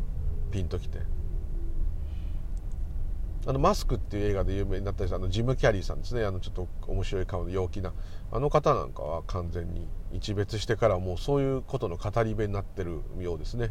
[0.52, 1.00] ピンときて
[3.48, 7.92] あのマスクっていう映画で有名になったりしたあのジム・キャリーさんですねあのちょっと面白い顔の陽気な
[8.33, 13.70] あの方なんかは完全に一別してからもうそういうことの語り部になってるようですね。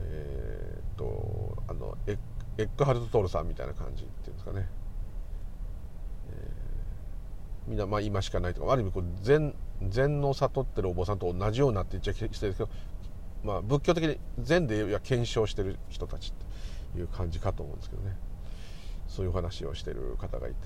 [0.00, 2.18] えー、っとあのエ
[2.56, 4.68] ッグハルト・トールさんみたいな感じっていうんですかね。
[7.68, 9.54] みんなまあ今しかないとかある意味こう禅
[9.86, 12.68] 禅の悟ってるお坊さんと同じようなって言っちゃしてるんですけど、
[13.44, 18.16] まあ、仏教的に禅でいや検証してる人たちっていう感じかと思うんですけどね。
[19.06, 20.56] そういう話をしてる方がいて、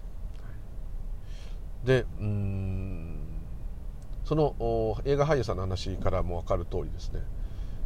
[1.84, 3.18] でうん
[4.24, 7.20] その映画俳優さんの話からも分かる通りですね。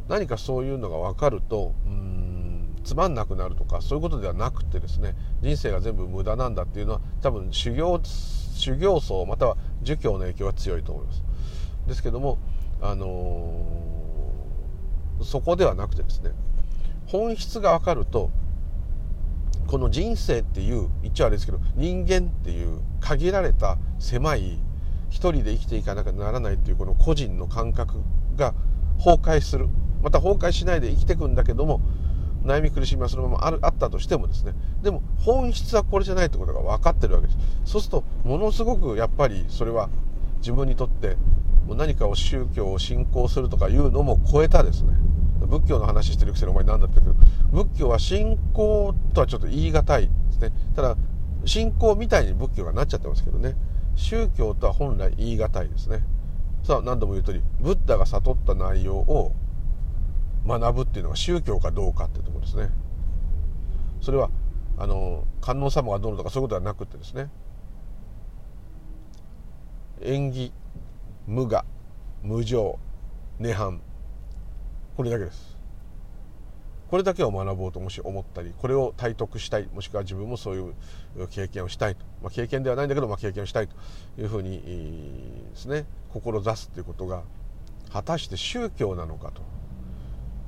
[0.07, 7.99] 何かそういうのが分かるとうんつまんなくなるとかそういうことではなくてですね人生が全部無駄なんだっていうのは多分修行
[8.57, 11.23] 修行僧または儒教の影響が強いと思います。
[11.87, 12.37] ですけども
[12.81, 16.31] あのー、そこではなくてですね
[17.07, 18.29] 本質が分かると
[19.67, 24.59] この人生っていう言っちゃあれですけど人間っていう限られた狭い
[25.09, 28.01] 一人で生きていかなきゃならないっていうこの個人の感覚
[28.35, 28.53] が
[28.97, 29.67] 崩壊する。
[30.03, 31.81] また崩壊しないで生きていくんだけども
[32.47, 34.53] 悩み苦しみはそのままあるあったとしてもですね。
[34.81, 37.37] でも本質はこれじゃないってことが分かってるわけです。
[37.65, 39.89] そうするとものすごくやっぱりそれは
[40.37, 41.17] 自分にとって
[41.67, 44.97] もう何かを宗教を信仰するとかいうのも超えたですね。
[45.41, 47.19] 仏教の話してるくせにお前何だって言うけ？
[47.51, 50.51] ど仏教は信仰とはちょっと言い難いですね。
[50.75, 50.95] ただ
[51.45, 53.55] 信仰みたいに仏教がなっちゃってますけどね。
[53.95, 56.03] 宗教とは本来言い難いですね。
[56.63, 59.33] さあ何度も言う通りブッダが悟った内容を
[60.47, 62.69] 学ぶっていうのは宗教かどうかっていうところですね。
[64.01, 64.29] それは
[64.77, 67.29] あの観音様がどうのとかそういうことではなくてですね。
[70.01, 70.53] 縁起
[71.25, 71.65] 無我
[72.23, 72.79] 無常
[73.39, 73.79] 涅槃
[74.95, 75.57] これだけです。
[76.89, 83.75] これだけを学ぼうともし思ったりこれを体得したいもしくは自分もそういう経験をしたいと、まあ、経験ではないんだけど、まあ、経験をしたいと。
[84.17, 84.61] いうふうに
[85.51, 87.23] ですね志すということが
[87.91, 89.41] 果たして宗教なのかと。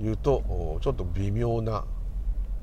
[0.02, 1.86] いうとちょっと微妙な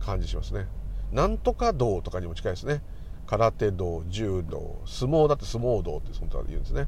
[0.01, 0.67] 感じしますね。
[1.13, 2.83] なんとか道とかにも近いですね。
[3.27, 6.87] 空手道柔道相撲だって相撲道ってそのと言うんですね。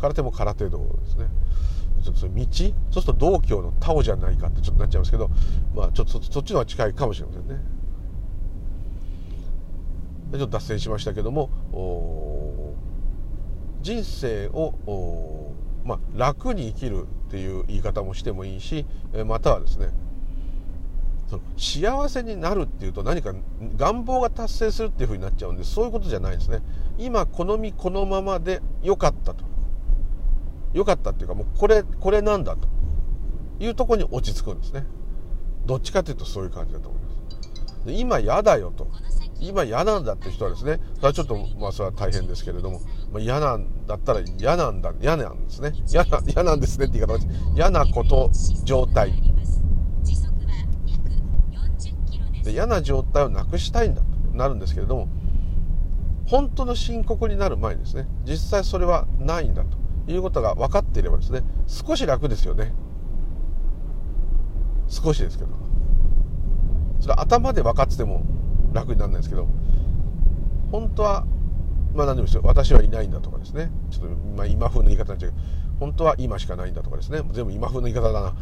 [0.00, 1.26] 空手も空手道ですね。
[2.02, 2.46] ちょっとそれ道？
[2.90, 5.28] そうすると道教のタオじゃないかってちょっとなっちゃいますけど
[5.74, 7.60] まあちょっとそっちの方が近いかもしれませんね。
[10.30, 11.50] でちょっと脱線しましたけども
[13.82, 15.49] 人生を
[15.84, 18.86] まあ、楽に生きるっていう言い方もしてもいいし
[19.26, 19.88] またはですね
[21.30, 23.32] その幸せになるっていうと何か
[23.76, 26.58] 願望が達成するっていうふうになっちゃうんでそういうことじゃないですね。
[26.98, 29.44] 今この身このままで良かったと。
[30.72, 32.68] 良かったっていうかもうこれこれなんだと。
[33.60, 34.86] いうとこに落ち着くんですね。
[35.66, 37.86] どっちかというとそういう感じだと思います。
[37.86, 38.88] で今嫌だよと。
[39.40, 42.80] 今嫌なんだって人はですねそれはちょっとまあそれは大変ですけれども、
[43.12, 45.72] まあ、嫌なんだったら嫌なんだ嫌なんですね。
[45.88, 47.18] 嫌な嫌なんですねって言い方
[47.54, 48.30] 嫌なこと
[48.64, 49.12] 状態。
[52.44, 55.08] で嫌な状態をなくしたいんだとなるんですけれども
[56.26, 59.76] 本当の深刻になる前にですね実際それはないんだと
[60.10, 62.72] いうことが分かっていればですね少し楽ですよね。
[64.88, 65.50] 少しですけど。
[67.00, 68.22] それ頭で分かってても
[68.72, 69.48] 楽にならないですけど
[70.70, 71.26] 本当は
[71.94, 73.70] まあ何でもいいですよ私はいないんだとかですね。
[73.90, 75.42] ちょっと、まあ、今風の言い方になっちゃうけど
[75.80, 77.20] 本当は今しかないんだとかですね。
[77.32, 78.34] 全部今風の言い方だな。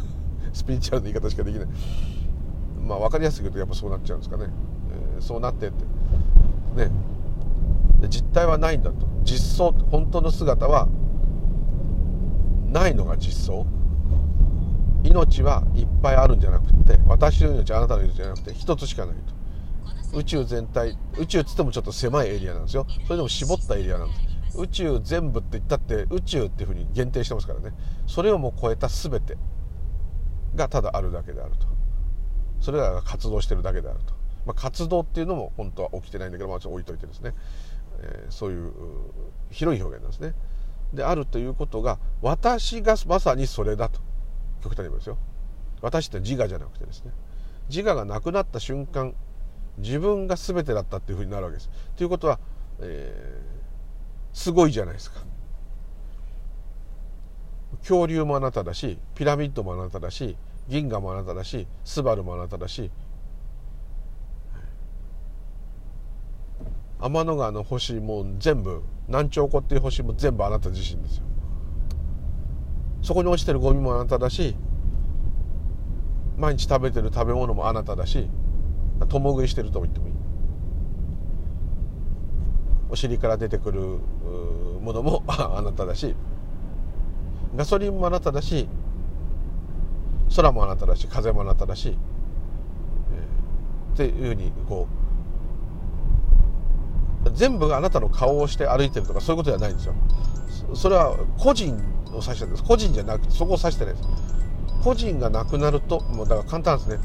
[0.52, 1.68] スピリチュアルな言い方しかできない。
[2.86, 4.46] まあ分かりやすく言うとやっぱそうなっちゃうんですかね、
[5.16, 5.84] えー、そうなってって。
[6.76, 6.90] ね。
[8.08, 9.06] 実態はないんだと。
[9.22, 10.88] 実相本当の姿は
[12.66, 13.64] ないのが実相。
[15.02, 19.39] 命はいっぱいあるんじゃなくて私の命あなたの命じゃなくて一つしかないと。
[20.12, 22.86] 宇宙全体宇宙っつってもちょっと狭いエリアなんですよ。
[23.04, 24.58] それでも絞ったエリアなんです。
[24.58, 27.72] 宇宙全部って言ったって宇宙っていうふうに限定してますからね。
[28.06, 29.36] それをもう超えた全て
[30.54, 31.66] がただあるだけであると。
[32.60, 34.12] それらが活動してるだけであると、
[34.44, 37.34] まあ、活動っていうのも本当は起きてないんだけど、まあ、ちょっと置いといてですね、
[38.00, 38.72] えー、そういう
[39.50, 40.34] 広い表現なんですね。
[40.92, 44.00] であるということが私がまさにそれだと。
[44.62, 45.16] 極端に言いますよ。
[45.80, 47.12] 私って自我じゃなくてですね。
[47.70, 49.14] 自我がなくなった瞬間
[49.80, 51.70] 自分が全てだったっていうふうになるわけです。
[51.96, 52.38] ということは
[52.80, 55.20] えー、すごいじゃないですか。
[57.80, 60.36] 恐竜もあなただしピラミッドもあなただし
[60.68, 62.90] 銀河もあなただしスバルもあなただし
[66.98, 71.24] 天の川の星も全部南朝湖っていう星も全部あなた自身ですよ。
[73.02, 74.54] そこに落ちてるゴミもあなただし
[76.36, 78.28] 毎日食べてる食べ物もあなただし
[79.06, 80.14] 共食いしてると言ってもいい。
[82.90, 83.80] お尻から出てくる
[84.80, 86.14] ものも あなただし
[87.54, 88.68] ガソリンもあなただし
[90.34, 91.96] 空もあなただし風もあなただし、
[93.12, 94.88] えー、っていうふうにこ
[97.24, 99.94] う全部があなたの顔をして歩いてるとかそういうことではないんですよ。
[100.74, 101.74] それは個人
[102.12, 102.64] を指してるんです。
[102.64, 104.08] 個人じゃなくてそこを指してないです。
[104.82, 106.98] 個人がなくなるともうだから簡単ですね。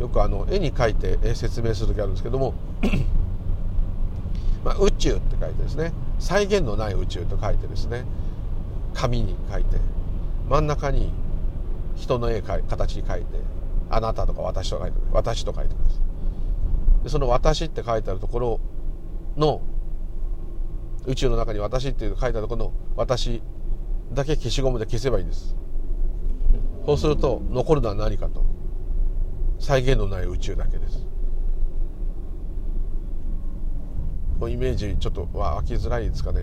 [0.00, 2.54] よくあの絵に描いて説明する時あるんですけども
[4.64, 8.04] まあ、宇宙って書いてですね再現のない宇宙と書いてですね
[8.94, 9.78] 紙に書いて
[10.48, 11.12] 真ん中に
[11.96, 13.26] 人の絵形に書いて
[13.90, 16.00] あなたとか私と書いて私と書いてます
[17.02, 18.60] でその私って書いてあるところ
[19.36, 19.62] の
[21.06, 23.42] 宇宙の中に私っていう書いてあるところの私
[24.12, 25.56] だけ消しゴムで消せばいいんです。
[26.86, 28.44] そうすると残るのは何かと。
[29.62, 31.06] 再現のない宇宙だけです。
[34.42, 36.40] イメージちょっとは飽きづらいですかね、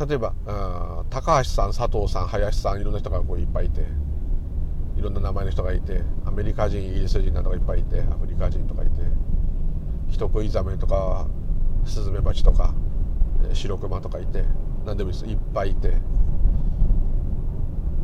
[0.00, 0.34] うん、例えば
[1.10, 3.82] 高橋さん佐藤さん林さんいろんな人がこういっぱいいて
[4.96, 8.90] いろんな名前の人がいてアメリカ人イギリス人などがいっぱいいてアフリカ人とかいて
[10.08, 11.28] 人食いザメとか
[11.84, 12.74] スズメバチとか
[13.52, 14.44] 白クマとかいて
[14.84, 15.30] 何でもいいです。
[15.30, 15.94] いっぱいいて。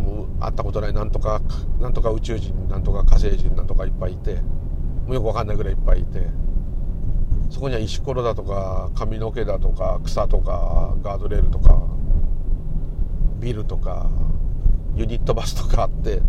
[0.06, 1.42] もう会ったことないなんとか
[1.80, 4.36] なんとか宇宙人なんとか火星人なんとかいっぱいいて
[5.06, 6.28] もうよく分かんないぐらいいっぱいいて
[7.50, 11.82] そこには石ころだとか髪の毛だとか草とかガードレールとか
[13.40, 14.08] ビルとか
[14.94, 16.22] ユニットバスとかあって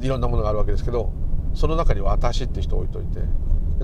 [0.00, 1.12] いろんなものがあるわけですけど
[1.54, 3.20] その中に私って人を置いといて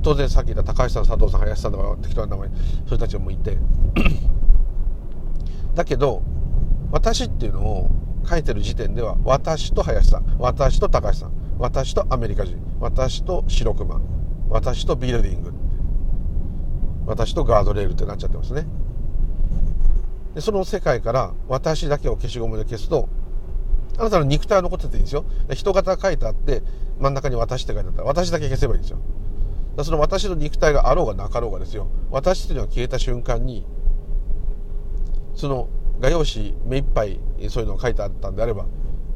[0.03, 3.59] 当然さっき言った高橋さん佐藤さん林さんとか適当な名前そういう人たちもいて。
[5.75, 6.23] だけど
[6.95, 7.91] 私っていうのを
[8.25, 14.01] 書いてる時点では私と林さん私と高橋さん私とアメリカ人私と白熊
[14.49, 15.53] 私とビルディング
[17.05, 18.65] 私とガードレールってなっちゃってますね。
[20.37, 23.09] でその世界から私だけを消しゴムで消すと
[23.99, 25.25] あなたの肉体は残ってていいんですよ。
[25.53, 26.63] 人型書いてあって
[27.01, 28.99] 真ん中に私って書いてあったら私だけ消せばいいんですよ。
[29.83, 31.89] その私の肉体があろうがなかろうがですよ。
[32.13, 33.67] 私っていうのが消えた瞬間に
[35.35, 35.69] その
[36.01, 38.67] 画用紙目いっぱいそういうのが書いてあったんであれば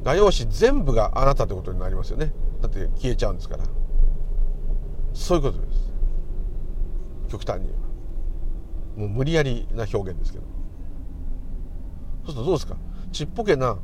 [0.02, 2.32] 画用紙全部があなたってことになりますよね。
[2.60, 3.64] だって消えちゃうんですから。
[5.12, 5.92] そういうことです。
[7.28, 7.68] 極端に
[8.96, 10.44] もう無理やりな表現ですけど。
[12.26, 12.76] そうするとどうですか？
[13.12, 13.78] ちっぽけな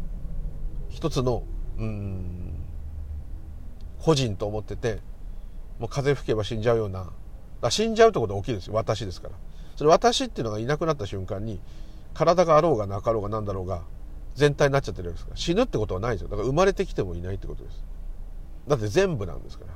[0.89, 1.43] 一つの
[1.79, 2.63] うん
[4.01, 5.01] 個人と思ってて
[5.79, 7.11] もう風吹けば死んじゃうような。
[7.71, 8.75] 死んじゃうってことは大きいですよ。
[8.75, 9.35] 私ですから。
[9.77, 11.61] それ私っていうのがいなくなった瞬間に
[12.15, 13.83] 体があろうがなかろうが何だろうが
[14.35, 15.37] 全体になっちゃってるわけですから。
[15.37, 16.29] 死ぬってことはないですよ。
[16.29, 17.85] だから生まれてきてもいないってことです。
[18.67, 19.73] だって全部なんですから。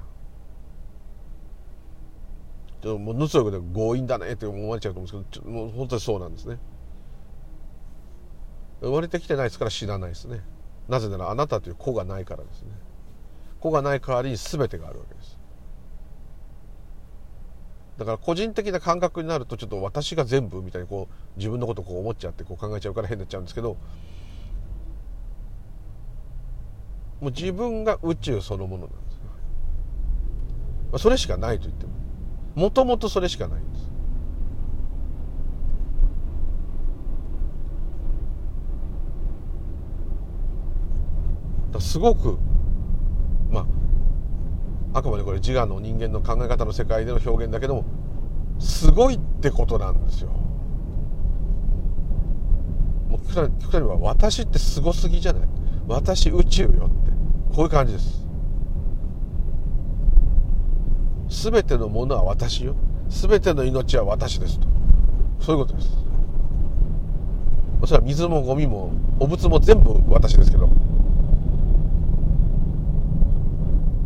[2.82, 6.58] ちょっとものすごく強引だねって思われちゃうと思うんですけどもう本当にそうなんですね。
[8.80, 10.40] 生まれてきてないですから死なないですね。
[10.88, 12.70] なぜならあなたという子がないからですね。
[13.60, 15.37] 子がない代わりに全てがあるわけです。
[17.98, 23.76] だから個人的な感覚になるとちょっと私が全部みたいにこう自分のことをこう思っちゃってこう考えちゃうから変になっちゃうんですけど
[27.20, 29.30] もう自分が宇宙そのものなんです、ま
[30.92, 31.92] あ、それしかないと言っても。
[32.54, 33.78] もともとそれしかないんで
[41.80, 41.92] す。
[41.92, 42.38] すごく
[43.50, 43.66] まあ
[44.94, 47.84] あくまでこれ自我の人間の考え方の世界での表現だけども
[48.58, 50.30] すごいってことなんですよ。
[53.08, 55.48] もう極端に言えば私ってすごすぎじゃない。
[55.86, 56.78] 私宇宙よって。
[57.54, 58.26] こういう感じです。
[61.28, 62.74] 全てのものは私よ。
[63.08, 64.66] 全ての命は私ですと。
[65.40, 65.90] そういうことです。
[67.86, 70.68] それは水もゴミもお仏も全部私ですけど。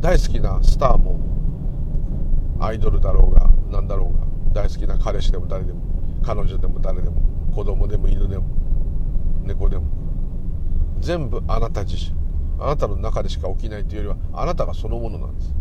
[0.02, 1.20] 大好きなスターも
[2.60, 5.80] アイドルだろうが何だろうが大好きな彼氏でも誰でも
[6.24, 7.22] 彼女でも誰でも
[7.54, 8.44] 子供でも犬でも
[9.44, 9.86] 猫でも
[10.98, 12.16] 全部あなた自身
[12.58, 15.54] あなたの中でしか起きないというよりはあなたがそのものなんです。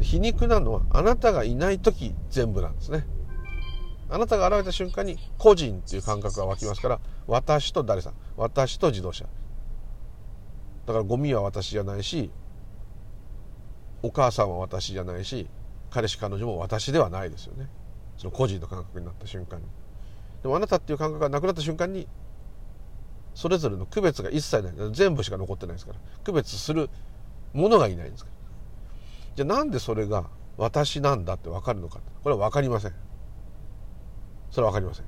[0.00, 3.06] 皮肉なのはあなたがいない時全部なんですね。
[4.08, 9.26] あなたが現れた瞬間に個人っていう感覚が湧きますから私と誰さん私と自動車
[10.88, 12.30] だからゴミは私じゃないし
[14.02, 15.46] お母さんは私じゃないし
[15.90, 17.68] 彼氏彼女も私ではないですよね。
[18.16, 19.66] その個人の感覚になった瞬間に。
[20.42, 22.08] でもあなたっていう感覚がなくなった瞬間に
[23.34, 24.92] それぞれの区別が一切ない。
[24.92, 25.98] 全部しか残ってないですから。
[26.24, 26.88] 区別する
[27.52, 28.36] ものがいないんですから。
[29.36, 30.24] じゃあなんでそれが
[30.56, 32.94] 私なんだって分かるのかこれは分かりません。
[34.50, 35.04] それは分かりません。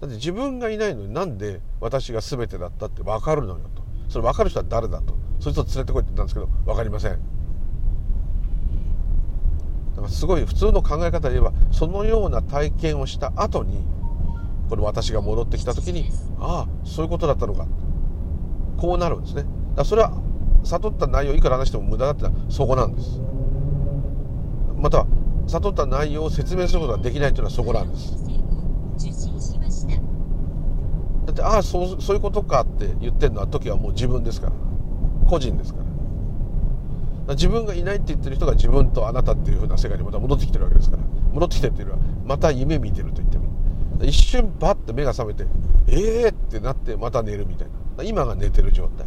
[0.00, 3.85] だって自分がいないのになんで私が全てだったって分かるのよと。
[4.08, 5.16] それ分かる人は誰だと。
[5.40, 7.12] そいつを連れてこいって言ったんですけど分かりません。
[7.12, 7.16] だ
[9.96, 13.86] からすごい普通の考え方で言えばそのような体験をした後に
[14.68, 17.66] この私が戻ってきた時にああそういうことだったのか。
[18.76, 19.42] こうなるんですね。
[19.42, 20.12] だからそれは
[20.64, 23.20] 悟った内容いくら話しても無駄だってのはそこなんです。
[24.76, 25.06] または
[25.46, 28.12] 悟った内容を説明することができないというのはそこなんです。
[28.16, 29.25] だ
[31.36, 34.52] てああそうそういうことかって言ってるのは時はもう自分ですから。
[35.28, 35.80] 個人ですか
[37.28, 37.34] ら。
[37.34, 41.02] 自分がいないって言ってる人が自分とあなたっていうふうな世界にまた戻ってきてるわけですから。
[41.32, 43.46] 戻ってきてるっていうのはまた夢見てると言っても。
[44.02, 45.46] 一瞬バッて目が覚めて
[45.88, 48.04] ええー、ってなってまた寝るみたいな。
[48.04, 49.06] 今が寝てる状態。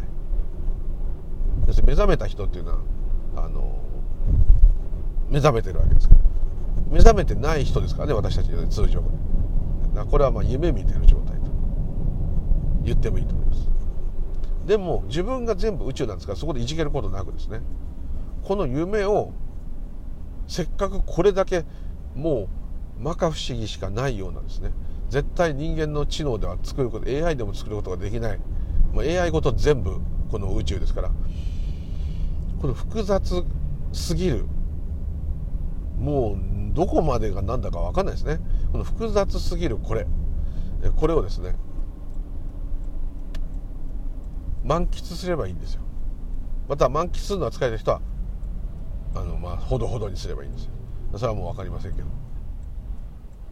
[1.66, 2.78] 要するに目覚めた人っていうのは
[3.36, 3.78] あの
[5.28, 6.20] 目覚めてるわけですから。
[6.90, 9.02] 目覚めてない人ですからね私たちの通常
[10.10, 11.19] これはまあ夢見てる状態。
[12.82, 13.68] 言ってもいいと思います。
[14.66, 17.60] でも自分が全部宇宙なんですからそこでいじけることなくですね。
[18.42, 19.32] この夢を
[20.46, 21.64] せっかくこれだけ
[22.14, 22.48] も
[22.98, 24.72] う摩訶不思議しかないようなですね。
[25.08, 28.38] 絶対人間の知能では作ること AI でも作ることができない、
[28.92, 30.00] まあ、AI ごと全部
[30.30, 31.10] この宇宙ですから。
[32.60, 33.42] この複雑
[33.92, 34.46] すぎる。
[35.98, 38.38] もうどこまでが何だか分かんないですね。
[38.70, 40.06] この複雑すぎるこれ。
[40.96, 41.56] これをですね
[44.64, 45.82] 満喫すればいいんですよ。
[46.68, 48.00] また満喫するのは疲れた人は
[49.14, 50.70] あのまあほどほどにすればいいんですよ。
[51.16, 52.08] それはもう分かりませんけど。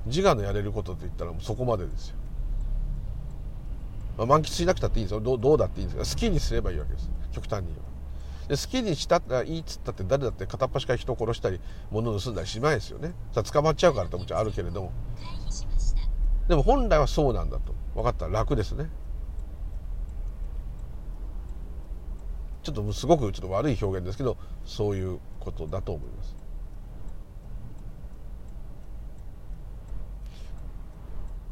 [0.07, 2.17] 自我のやれることって言ったらもうそこまでですよ、
[4.17, 5.21] まあ、満喫しなくたっていいんですよ。
[5.21, 7.11] どどうだっていいんですが好きにすればいいわけです。
[7.33, 7.89] 極端に言えば。
[8.49, 13.13] で好きにしたらいいっつったって誰だって片っ端から人を殺したり物を盗んだりしないですよね。
[13.33, 14.93] さ捕まっちゃうからってもちろんあるけれども。
[16.49, 17.75] でも本来はそうなんだと。
[17.95, 18.27] 分かった。
[18.27, 18.89] ら楽ですね
[22.73, 26.37] ちょっとすごくちょっと悪い表現ですけどそういうことだと思います。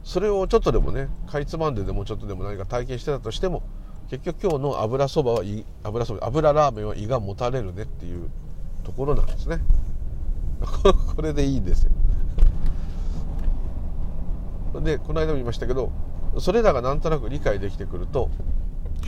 [0.04, 3.62] それをちょっとでもねかいつまんででもちょっとでも何か体験してたとしても
[4.08, 5.42] 結局今日の油そばは
[5.82, 8.30] 油そば油ラーメンは胃がもたれるねっていう
[8.84, 9.58] ところなんですね。
[11.16, 11.90] これでいいんですよ。
[14.80, 15.90] でこの間も言いましたけど
[16.38, 18.28] それらがなんとなく理解できてくると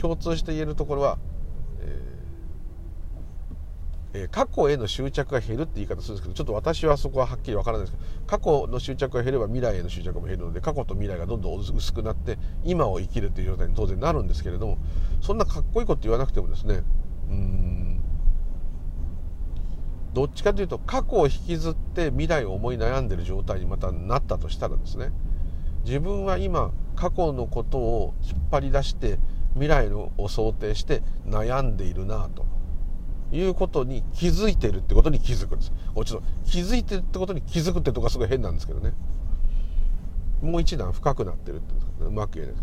[0.01, 1.17] 共通して言えるところは
[4.13, 14.77] え、過去への執着が減るって言い方するんですけどちょっと私はそこははっきりわからないですけど過去の執着が減れば未来への執着も減るので過去と未来がどんどん薄くなって今を生きるっていう状態に当然なるんですけれども
[15.21, 16.81] そんなかっこいいこと言わなくてもですね
[17.29, 18.01] うん
[20.13, 25.11] どっちかというと過去を引きずって未来を思い悩んでる状態にまたなったとしたらですね
[25.85, 29.19] 自分は今過去のことを引っ張り出して
[29.53, 32.58] 未来を想定して悩んでいるなと。
[33.31, 35.71] いうことに気づいてるってことに気づくんです。
[35.93, 38.93] もちろん気づいてるってことに気づくってとこがすごい変なんですけどね。
[40.41, 41.73] もう一段深くなってるって
[42.05, 42.55] うまく言えない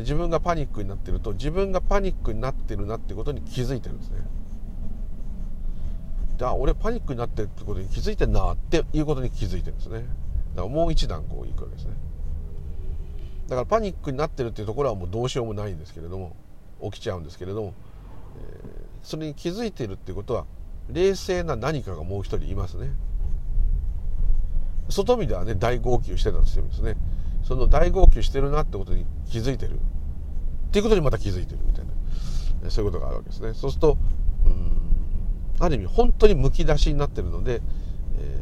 [0.00, 4.18] 自分がパニックになってると自分がパニックになってるなってことに気づいてるんですね。
[6.36, 10.04] であ俺パニックになってるってことに気づいてんなっていうことに気づいてるんですね。
[10.54, 11.92] だからもう一段こういくわけですね。
[13.48, 16.34] だからパニックになってるっていうところはもうどうしようもないんですけれども
[16.82, 17.74] 起きちゃうんですけれども、
[18.38, 20.46] えーそれに気づいているっていうことは
[20.90, 22.90] 冷静な何かがもう一人いますね。
[24.90, 26.96] 外見ではね大号泣してたとしてもですね。
[27.42, 29.74] その大号泣してるなってことに気づいてる。
[29.74, 29.76] っ
[30.72, 31.84] ていうことにまた気づいてるみたい
[32.62, 32.70] な。
[32.70, 33.54] そういうことがあるわけですね。
[33.54, 33.98] そうすると
[34.46, 34.74] うん
[35.60, 37.60] ある意味本当にむき出しになってるので、
[38.18, 38.40] え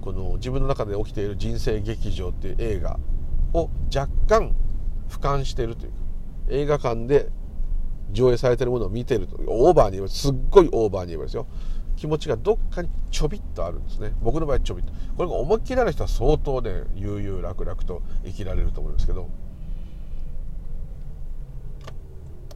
[0.00, 2.98] ー、この自分の中で起きている人生劇場っていう映画
[3.52, 4.54] を若干
[5.08, 5.98] 俯瞰しているというか
[6.50, 7.30] 映画館で
[8.12, 11.46] 上映されてるものを見てるとオーバーに言えばすっごいオーバーに言えばですよ。
[11.96, 14.12] 気持ちがどっかにちょびっとあるんですね。
[14.22, 14.92] 僕の場合ちょびっと。
[15.16, 19.28] これが思いっきりある人は相当ね悠々楽々と生きられると思いますけど。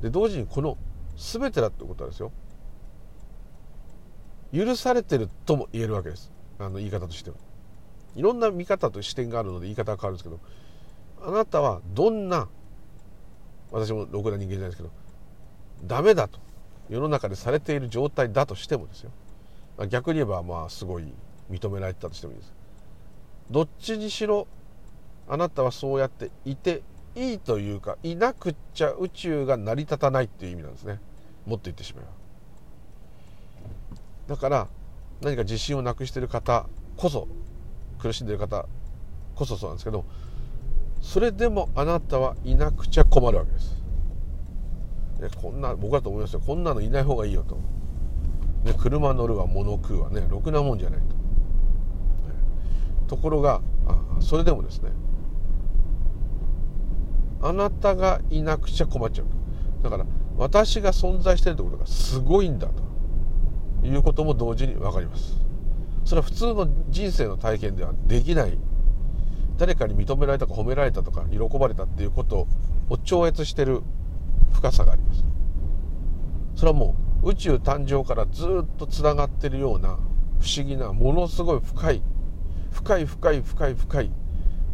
[0.00, 0.78] で同時にこの
[1.16, 2.32] 全てだってことはですよ。
[4.54, 6.30] 許されてるとも言えるわけです。
[6.58, 7.36] あの言い方としては。
[8.14, 10.40] いろんな見方と視点があるので言い方が変わるんですけど。
[11.24, 12.48] あなたはどんな
[13.70, 14.90] 私もろくな人間じゃないですけど
[15.84, 16.38] ダメだと
[16.88, 19.10] 世の中でされている状態だとしてもですよ。
[19.88, 21.04] 逆に言えばまあすごい
[21.50, 22.52] 認められてたとしてもいいです。
[23.50, 24.46] どっちにしろ
[25.28, 26.82] あなたはそうやっていて
[27.14, 31.00] いいというかいなくっちゃ宇宙が成り立たないっていう意味なんですね。
[31.46, 32.04] もっと言ってしまえ
[34.28, 34.36] ば。
[34.36, 34.68] だから
[35.20, 36.66] 何か自信をなくしている方
[36.96, 37.28] こそ
[37.98, 38.66] 苦しんでる方
[39.34, 40.04] こそそうなんですけど
[41.00, 43.81] それでもあなたはいなくちゃ困るわけです。
[45.30, 46.40] こんな僕だと思いますよ。
[46.40, 47.56] こんなのいない方がいいよと、
[48.64, 50.26] ね、車乗るわ物食うわね。
[50.28, 51.12] ろくなもんじゃないと、ね、
[53.08, 54.90] ところがあそれでもですね。
[57.40, 59.26] あなたがいなくちゃ困っちゃう。
[59.82, 60.06] だから
[60.36, 62.82] 私が存在してるってことがすごいんだと。
[63.84, 65.36] いうことも同時に分かります。
[66.04, 68.58] それは普通の人生の体験ではできない。
[69.58, 72.46] 誰かに認められたか褒められたとか喜ばれたっていうこと
[72.88, 73.82] を超越してる
[74.52, 75.24] 深さがあります。
[76.54, 79.98] それはもう宇宙誕生からずっとつながってるような
[80.40, 82.02] 不思議なものすごい深い
[82.70, 84.12] 深い深い深い深い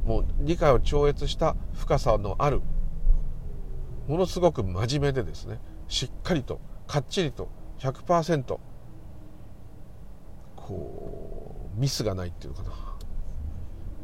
[0.05, 2.63] もう理解を超越した深さのある
[4.07, 8.59] ものすごく真面目でですねしっかりとかっちりと100%
[10.57, 12.89] こうミスがないっていうのかな。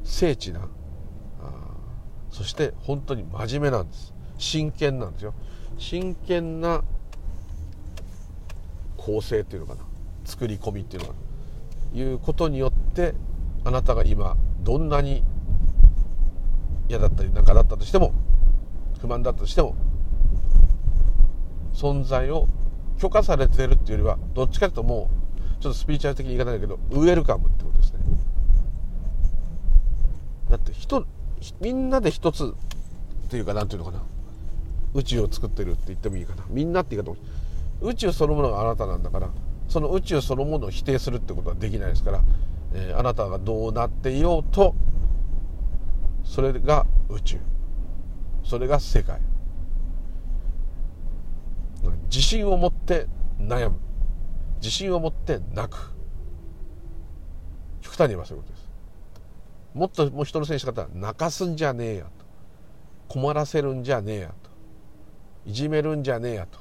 [0.04, 0.66] 精緻なあ
[2.30, 4.12] そして本当に真面目なんです。
[4.36, 5.34] 真剣なんですよ。
[5.78, 6.82] 真剣な
[8.96, 9.80] 構成っていうのかな。
[10.24, 11.14] 作り込みっていうのか
[11.94, 13.14] ないうことによって
[13.64, 15.22] あなたが今どんなに
[16.88, 18.12] 嫌だったり何かだったとしても
[19.00, 19.76] 不満だったとしても
[21.72, 22.48] 存在を
[22.98, 25.10] 許可されてるっていうよりはどっちかというとも
[25.58, 28.00] うちょっとスピーチャル的に言い方だけどウェルカムってことですね。
[30.50, 31.06] だって人
[31.60, 32.54] みんなで一つ
[33.26, 34.02] っていうか何ていうのかな。
[34.94, 36.44] 宇宙を作ってるって言ってもいいかな。
[36.48, 37.16] みんなって言い方
[37.80, 39.28] 宇宙そのものがあなたなんだから
[39.68, 42.22] その宇宙そのものを否定するってことはできないですから、
[42.74, 44.74] えー、あなたがどうなっていようと
[46.24, 47.38] それが宇宙。
[48.44, 49.20] それが世界。
[52.10, 53.06] 自信を持って
[53.38, 53.78] 悩む。
[54.56, 55.92] 自信を持って泣く。
[57.82, 58.70] 極端に言えばそういうことです。
[59.74, 62.10] もっともう人のせいにし方は泣かすんじゃねえやと。
[63.08, 64.43] 困らせるんじゃねえやと。
[65.46, 66.58] いじめるんじゃねえやと、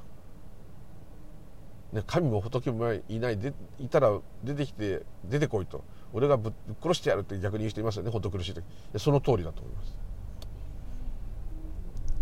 [1.94, 4.12] ね、神も仏もいないでいたら
[4.44, 5.84] 出てきて出てこいと。
[6.16, 8.64] 俺がぶっ殺してやるって逆に言う人いますよね本当苦しい時
[9.00, 9.98] その通りだと思います。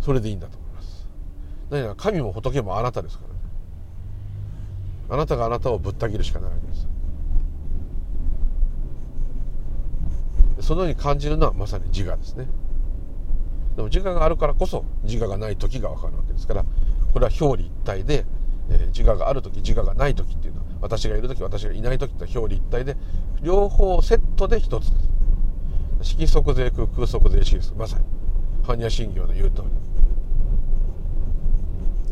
[0.00, 1.06] それでいいんだと思います。
[1.70, 3.40] 何か神も仏もあなたですからね。
[5.10, 6.88] あなたがあなたをぶった切るしかないわけです。
[10.66, 12.46] そのように感じるのはまさに自我ですね。
[13.76, 16.64] でも自我があるからこそ自我がない時が分かるわけですから。
[17.12, 18.24] これは表裏一体で、
[18.70, 22.96] えー、自我がある時自我がない時っていうのは私がいる時私がいない時って表裏一体で
[23.42, 24.90] 両方セットで一つ。
[25.98, 27.74] です色即税空空即税式です。
[27.76, 28.04] まさに。
[28.62, 29.68] 般若心経の言う通り。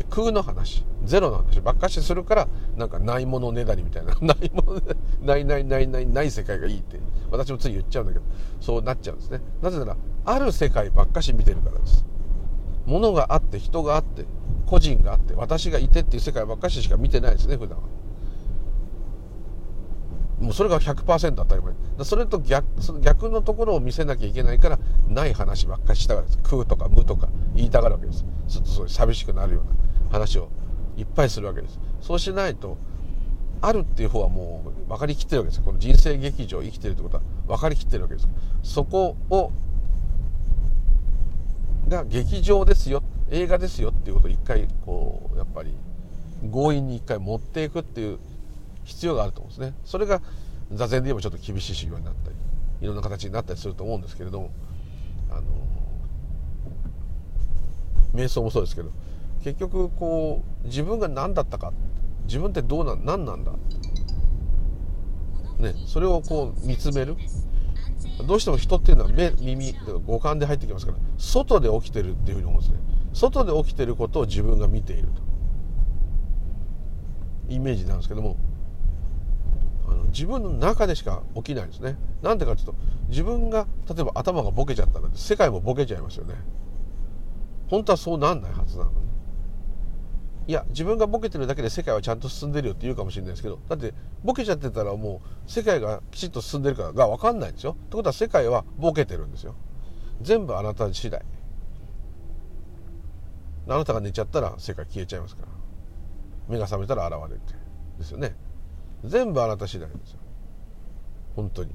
[0.09, 0.85] 空の話。
[1.03, 2.47] ゼロの話ばっかしするから
[2.77, 4.13] なんかないものねだりみたいな。
[4.21, 4.81] ないもの
[5.21, 6.99] ないないないないない世界がいいって
[7.31, 8.25] 私もつい言っちゃうんだけど
[8.59, 9.41] そうなっちゃうんですね。
[9.61, 12.05] なぜならある世界ばっかし見てるからです。
[12.85, 14.25] 物があって人があって
[14.65, 17.87] 個人があって私がいてっていう世界ばっかししか見てないですね普段は。
[20.39, 21.73] もうそれが100%当たり前。
[22.03, 26.39] それと逆その逆のところを見せなきゃいけないからない話ばっかりしたがるんです。
[26.43, 28.25] 空とか無とか言いたがるわけです。
[28.47, 29.71] ちょっとそういう寂しくなるような
[30.11, 30.49] 話を
[30.97, 31.79] いっぱいするわけです。
[32.01, 32.77] そうしないと
[33.61, 38.27] あるっていう方はもう分かりきってるわけですこの人生劇場生きてるってことは分かりきってるわけです
[38.63, 39.51] そこを
[41.91, 43.03] が劇場ですよ。
[43.29, 45.73] 映画ですよっていうことを一回こうやっぱり
[46.51, 48.19] 強引に一回持っていくっていう
[48.83, 49.73] 必要があると思うんですね。
[49.85, 50.21] それが
[50.73, 52.35] 座禅で言えばちょっと厳しい修行になったり
[52.81, 54.51] いろんな形になったりすると思うんですけれども
[55.29, 55.41] あの
[58.13, 58.89] 瞑想もそうですけど
[59.43, 61.73] 結局こう自分が何だったか。
[62.31, 63.51] 自分ってどうなん何なんだ？
[65.59, 67.17] ねそれをこう見つめる？
[68.25, 69.75] どうしても人っていうのは目耳
[70.05, 72.79] 五感で入ってきますから外で起きてるっていうふうに思うんですね。
[73.11, 75.21] 外で起きてることを自分が見ていると。
[77.49, 78.37] イメージなんですけども
[79.89, 81.97] あの自分の中でしか起きないんですね。
[82.21, 82.75] なんでかというと
[83.09, 86.35] 自分が例えば頭がボケちゃったら世界もボケちゃいますよね。
[87.67, 89.10] 本当はそうなんないはずなのに。
[90.47, 97.73] いや自分がボケてるだけで世界はちゃんと進んでるよって言うかもしれないですけどだってボケちゃってたらもう世界がきちっと進んでるかが分かんないんですよ。
[97.73, 99.55] ってことは世界はボケてるんですよ。
[100.21, 101.21] 全部あなた次第。
[103.67, 105.47] あなたが寝ちゃったら世界消えちゃいますから。
[106.47, 107.53] 目が覚めたら現れて。
[107.99, 108.35] ですよね。
[109.03, 110.19] 全部あなた次第ですよ。
[111.35, 111.71] 本当に。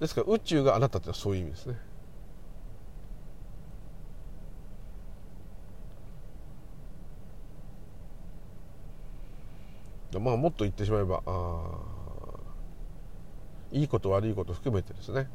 [0.00, 1.78] ですから宇宙があなたってのはそういう意味ですね。
[10.18, 11.62] まあもっと言ってしまえばあ
[13.70, 15.28] いいこと悪いこと含めてですね。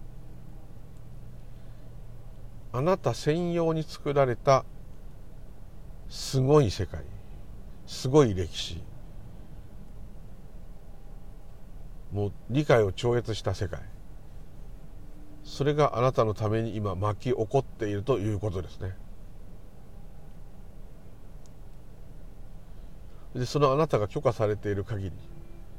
[2.74, 4.64] あなた専用に作られた
[6.10, 7.04] すごい世界
[7.86, 8.82] すごい歴史
[12.14, 13.91] もう理解を超越した世界。
[15.52, 18.96] それがあなたのために今巻き起こっているということですね。
[23.36, 25.12] でそのあなたが許可されている限り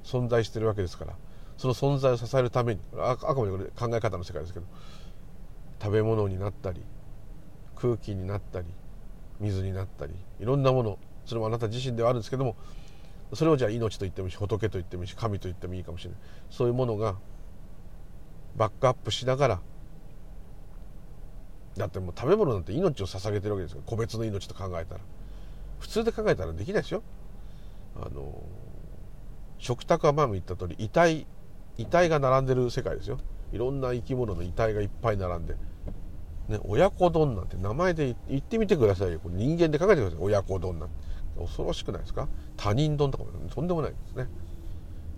[0.04, 1.14] 存在しているわけですから
[1.56, 4.66] その存在を支えるためにああくまでこれ考え方の世界ですけど
[5.82, 6.82] 食べ物になったり
[7.74, 8.66] 空気になったり
[9.40, 12.56] 水になったりいろんなものそれもあなた自身ではあるんですけども
[13.32, 16.20] それをじゃあ命と言ってもいいし仏と言ってもいいし神と言ってもいいかもしれない。
[16.50, 17.16] そういうものが
[18.56, 19.60] バックアップしながら。
[21.76, 23.82] だってもう食べ物なんて命を捧げてるわけですよ。
[23.86, 25.00] 個別の命と考えたら。
[25.80, 27.02] 普通で考えたらできないですよ。
[27.96, 28.42] あの
[29.58, 31.26] 食卓は前も言った通り遺体
[31.78, 33.18] 遺体が並んでる世界ですよ。
[33.52, 35.54] いろんな生き物の遺体がいっぱい並んで、
[36.48, 39.20] ね、親子丼なんて名前で言ってみてくださいよ。
[39.20, 40.18] これ人間で考えてください。
[40.20, 40.94] 親子丼なんて。
[41.38, 42.28] 恐ろしくないですか？
[42.58, 44.28] 他人丼とかもとんでもないですね。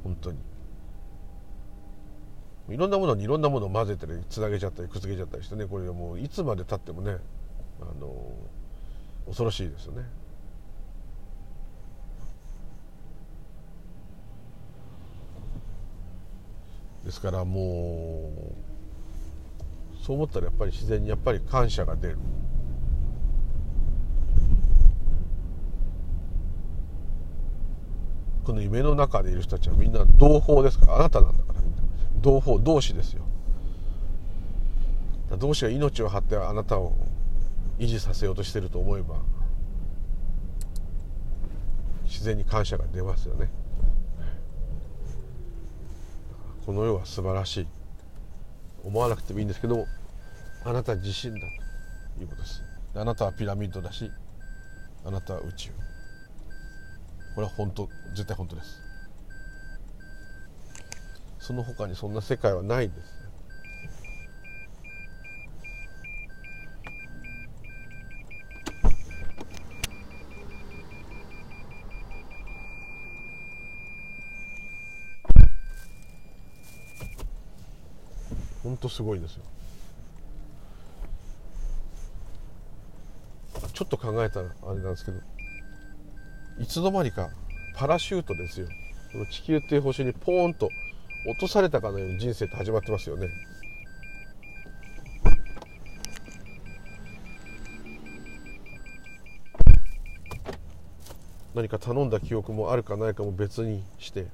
[0.04, 0.38] 本当に。
[2.68, 7.18] いろんなものにいろんなものを混ぜたりつなげちゃったりくっつけちゃったりしてねこれもういつまでたってもね
[7.80, 8.32] あの
[9.26, 10.02] 恐ろしいですよね。
[17.04, 18.32] ですからも
[20.00, 22.18] うそう思ったらやっぱり自然にやっぱり感謝が出る。
[28.44, 31.53] この夢の中でいる人たちはみんな同胞ですからあなたなんだから
[32.24, 33.22] 同胞同志ですよ。
[35.38, 36.94] 同志が命を張ってあなたを
[37.78, 39.16] 維持させようとしてると思えば
[42.04, 43.50] 自然に感謝が出ますよね。
[46.64, 47.66] この世は素晴らしい。
[48.84, 49.86] 思わなくてもいいんですけども
[50.64, 51.46] あなた自身だ
[52.16, 52.62] ということです。
[52.94, 54.10] あなたはピラミッドだし
[55.04, 55.70] あなたは宇宙。
[57.34, 58.83] これは本当絶対本当です。
[61.46, 63.24] その他にそんな世界はないんです
[78.62, 79.42] 本当すごいですよ。
[83.74, 85.20] ちょっと考えたらあれなんですけど
[86.58, 87.28] いつの間にか
[87.76, 88.68] パラシュートですよ。
[89.30, 90.70] 地球っていう星にポーンと
[91.26, 93.28] 落とされたかのように人生って始まってますよね。
[101.54, 104.26] 何か頼んだ記憶もあるかないかも別にして。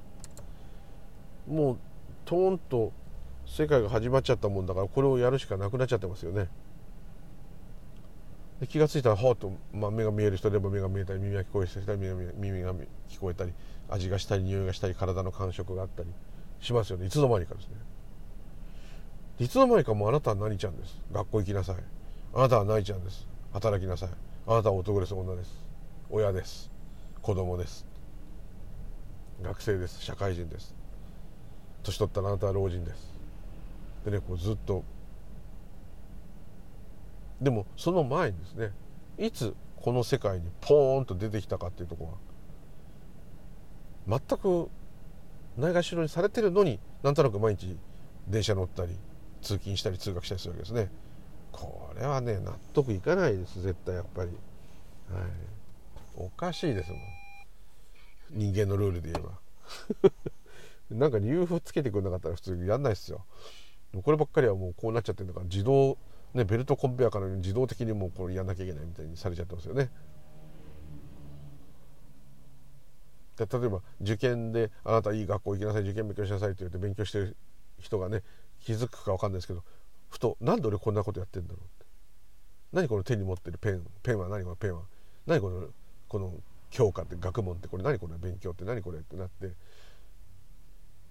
[1.47, 1.77] もう
[2.25, 2.91] トーンと
[3.45, 6.49] 世界が始まっちゃったもんだからこれをやるしかなくなっちゃってますよね。
[8.59, 11.99] で気が付いたらほっと、まあ、目が見える人でも目が見えたり耳が聞こえたり
[12.37, 12.73] 耳が
[13.09, 13.53] 聞こえたり
[13.89, 16.09] 味がしたり匂いがしたり体の感触があったり。
[16.61, 17.07] しますよね。
[17.07, 17.75] いつの間にかですね。
[19.39, 20.97] いつの間にかもうあなたは何ちゃんです。
[21.11, 21.75] 学校行きなさい。
[22.33, 23.27] あなたは何ちゃんです。
[23.51, 24.09] 働きなさい。
[24.47, 25.13] あなたは男です。
[25.13, 25.51] 女です。
[26.09, 26.71] 親です。
[27.21, 27.85] 子供です。
[29.41, 30.01] 学生です。
[30.03, 30.75] 社会人です。
[31.83, 33.11] 年取ったらあなたは老人です。
[34.05, 34.83] でねこうずっと。
[37.41, 38.71] でもその前にですね
[39.17, 42.19] いつこの世界にポーンと出てきたかっていうとこ
[44.07, 44.69] は全く
[45.57, 47.77] ないがしろにされてるのになんとなく毎日
[48.27, 48.95] 電車乗ったり
[49.41, 50.91] 通勤したり通学したりするわけですね。
[51.51, 54.37] これはね納得いかないです絶対やっぱり、はい、
[56.15, 56.99] おかしいですもん。
[58.31, 59.39] 人間のルールで言えば。
[60.91, 63.25] なんか理由をつけてくれなかったら普通やんないですよ。
[64.03, 65.97] こればっかりはもうこうなっちゃってるんだから自動
[66.33, 69.89] ねベルトコンベヤから自動的にもうこれやんなきゃいけないみたいにされちゃってますよね。
[73.37, 77.37] で例えば受験であなたいい学校行きなさい受験勉強しなさいって言って勉強してる
[77.79, 78.23] 人がね
[78.59, 79.63] 気づくか分かんないですけど
[80.09, 81.85] ふとなんで俺こんなことやってんだろうって。
[82.73, 84.83] 何この手に持ってるペンペンは何このペンは。
[85.25, 85.67] 何この
[86.07, 86.33] この
[86.69, 89.51] 教科って学問ってこれ何これ勉強って何これってなって。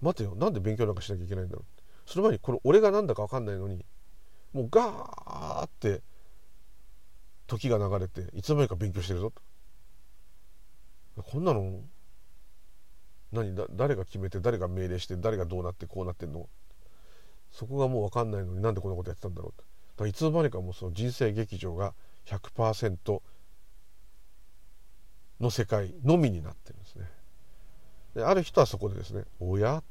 [0.01, 1.81] 待てよなんで勉強なんかしなきゃいけないんだろう。
[2.09, 3.85] その前にこれ俺が何だか分かんないのに
[4.53, 6.01] もうガーって
[7.47, 11.23] 時が流れていつの間にか勉強してるぞと。
[11.23, 11.81] こんなの
[13.31, 16.49] 何だ誰が決めて誰が命令して誰がどうなってこうなってんの？
[17.51, 19.61] そこがもう分かんないのになんでこんなことやってたんだろう？
[19.97, 21.93] とだいつの間にかもうその人生劇場が
[22.25, 23.21] 100%
[25.39, 27.05] の世界のみになってるんですね。
[28.15, 29.83] である人はそこでですね「おや？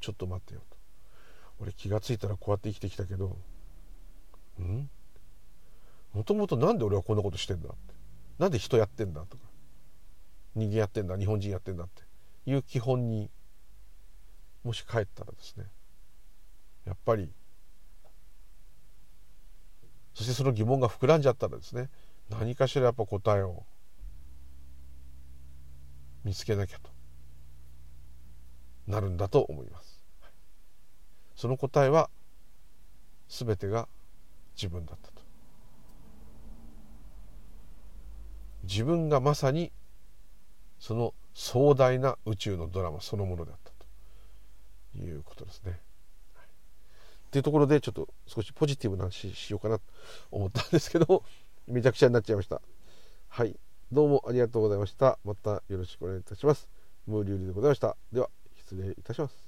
[0.00, 0.76] ちょっと待ってよ」と
[1.60, 3.36] 「俺気が付いたらこうやって生きてきたけど
[4.60, 4.88] うん？
[6.14, 7.94] もともと何で俺はこんなことしてんだ?」って
[8.38, 9.42] 「なんで人やってんだ?」とか
[10.54, 12.07] 「人間やってんだ日本人やってんだ」って？
[12.48, 13.30] いう基本に
[14.64, 15.66] もし帰ったらですね
[16.86, 17.30] やっぱり
[20.14, 21.90] そしてその疑問が膨らんじゃったらですね
[22.30, 23.64] 何かしらやっぱ答えを
[26.24, 26.90] 見つけなきゃと
[28.86, 30.02] なるんだと思います。
[31.36, 32.08] その答えは
[33.28, 33.86] 全てが
[34.56, 35.22] 自分だったと。
[38.62, 39.70] 自分がまさに
[40.78, 43.70] その壮大な宇宙のドラマそのものだった
[44.98, 45.78] ということですね。
[47.28, 49.84] っていうところでちょっと少しポジティブな話しようかなと
[50.32, 51.22] 思ったんですけど
[51.68, 52.60] めちゃくちゃになっちゃいました。
[53.28, 53.56] はい。
[53.92, 55.20] どうもありがとうございました。
[55.24, 56.68] またよろしくお願いいたします。
[57.06, 57.96] ムーリュウリでございました。
[58.12, 59.47] では、失礼いたします。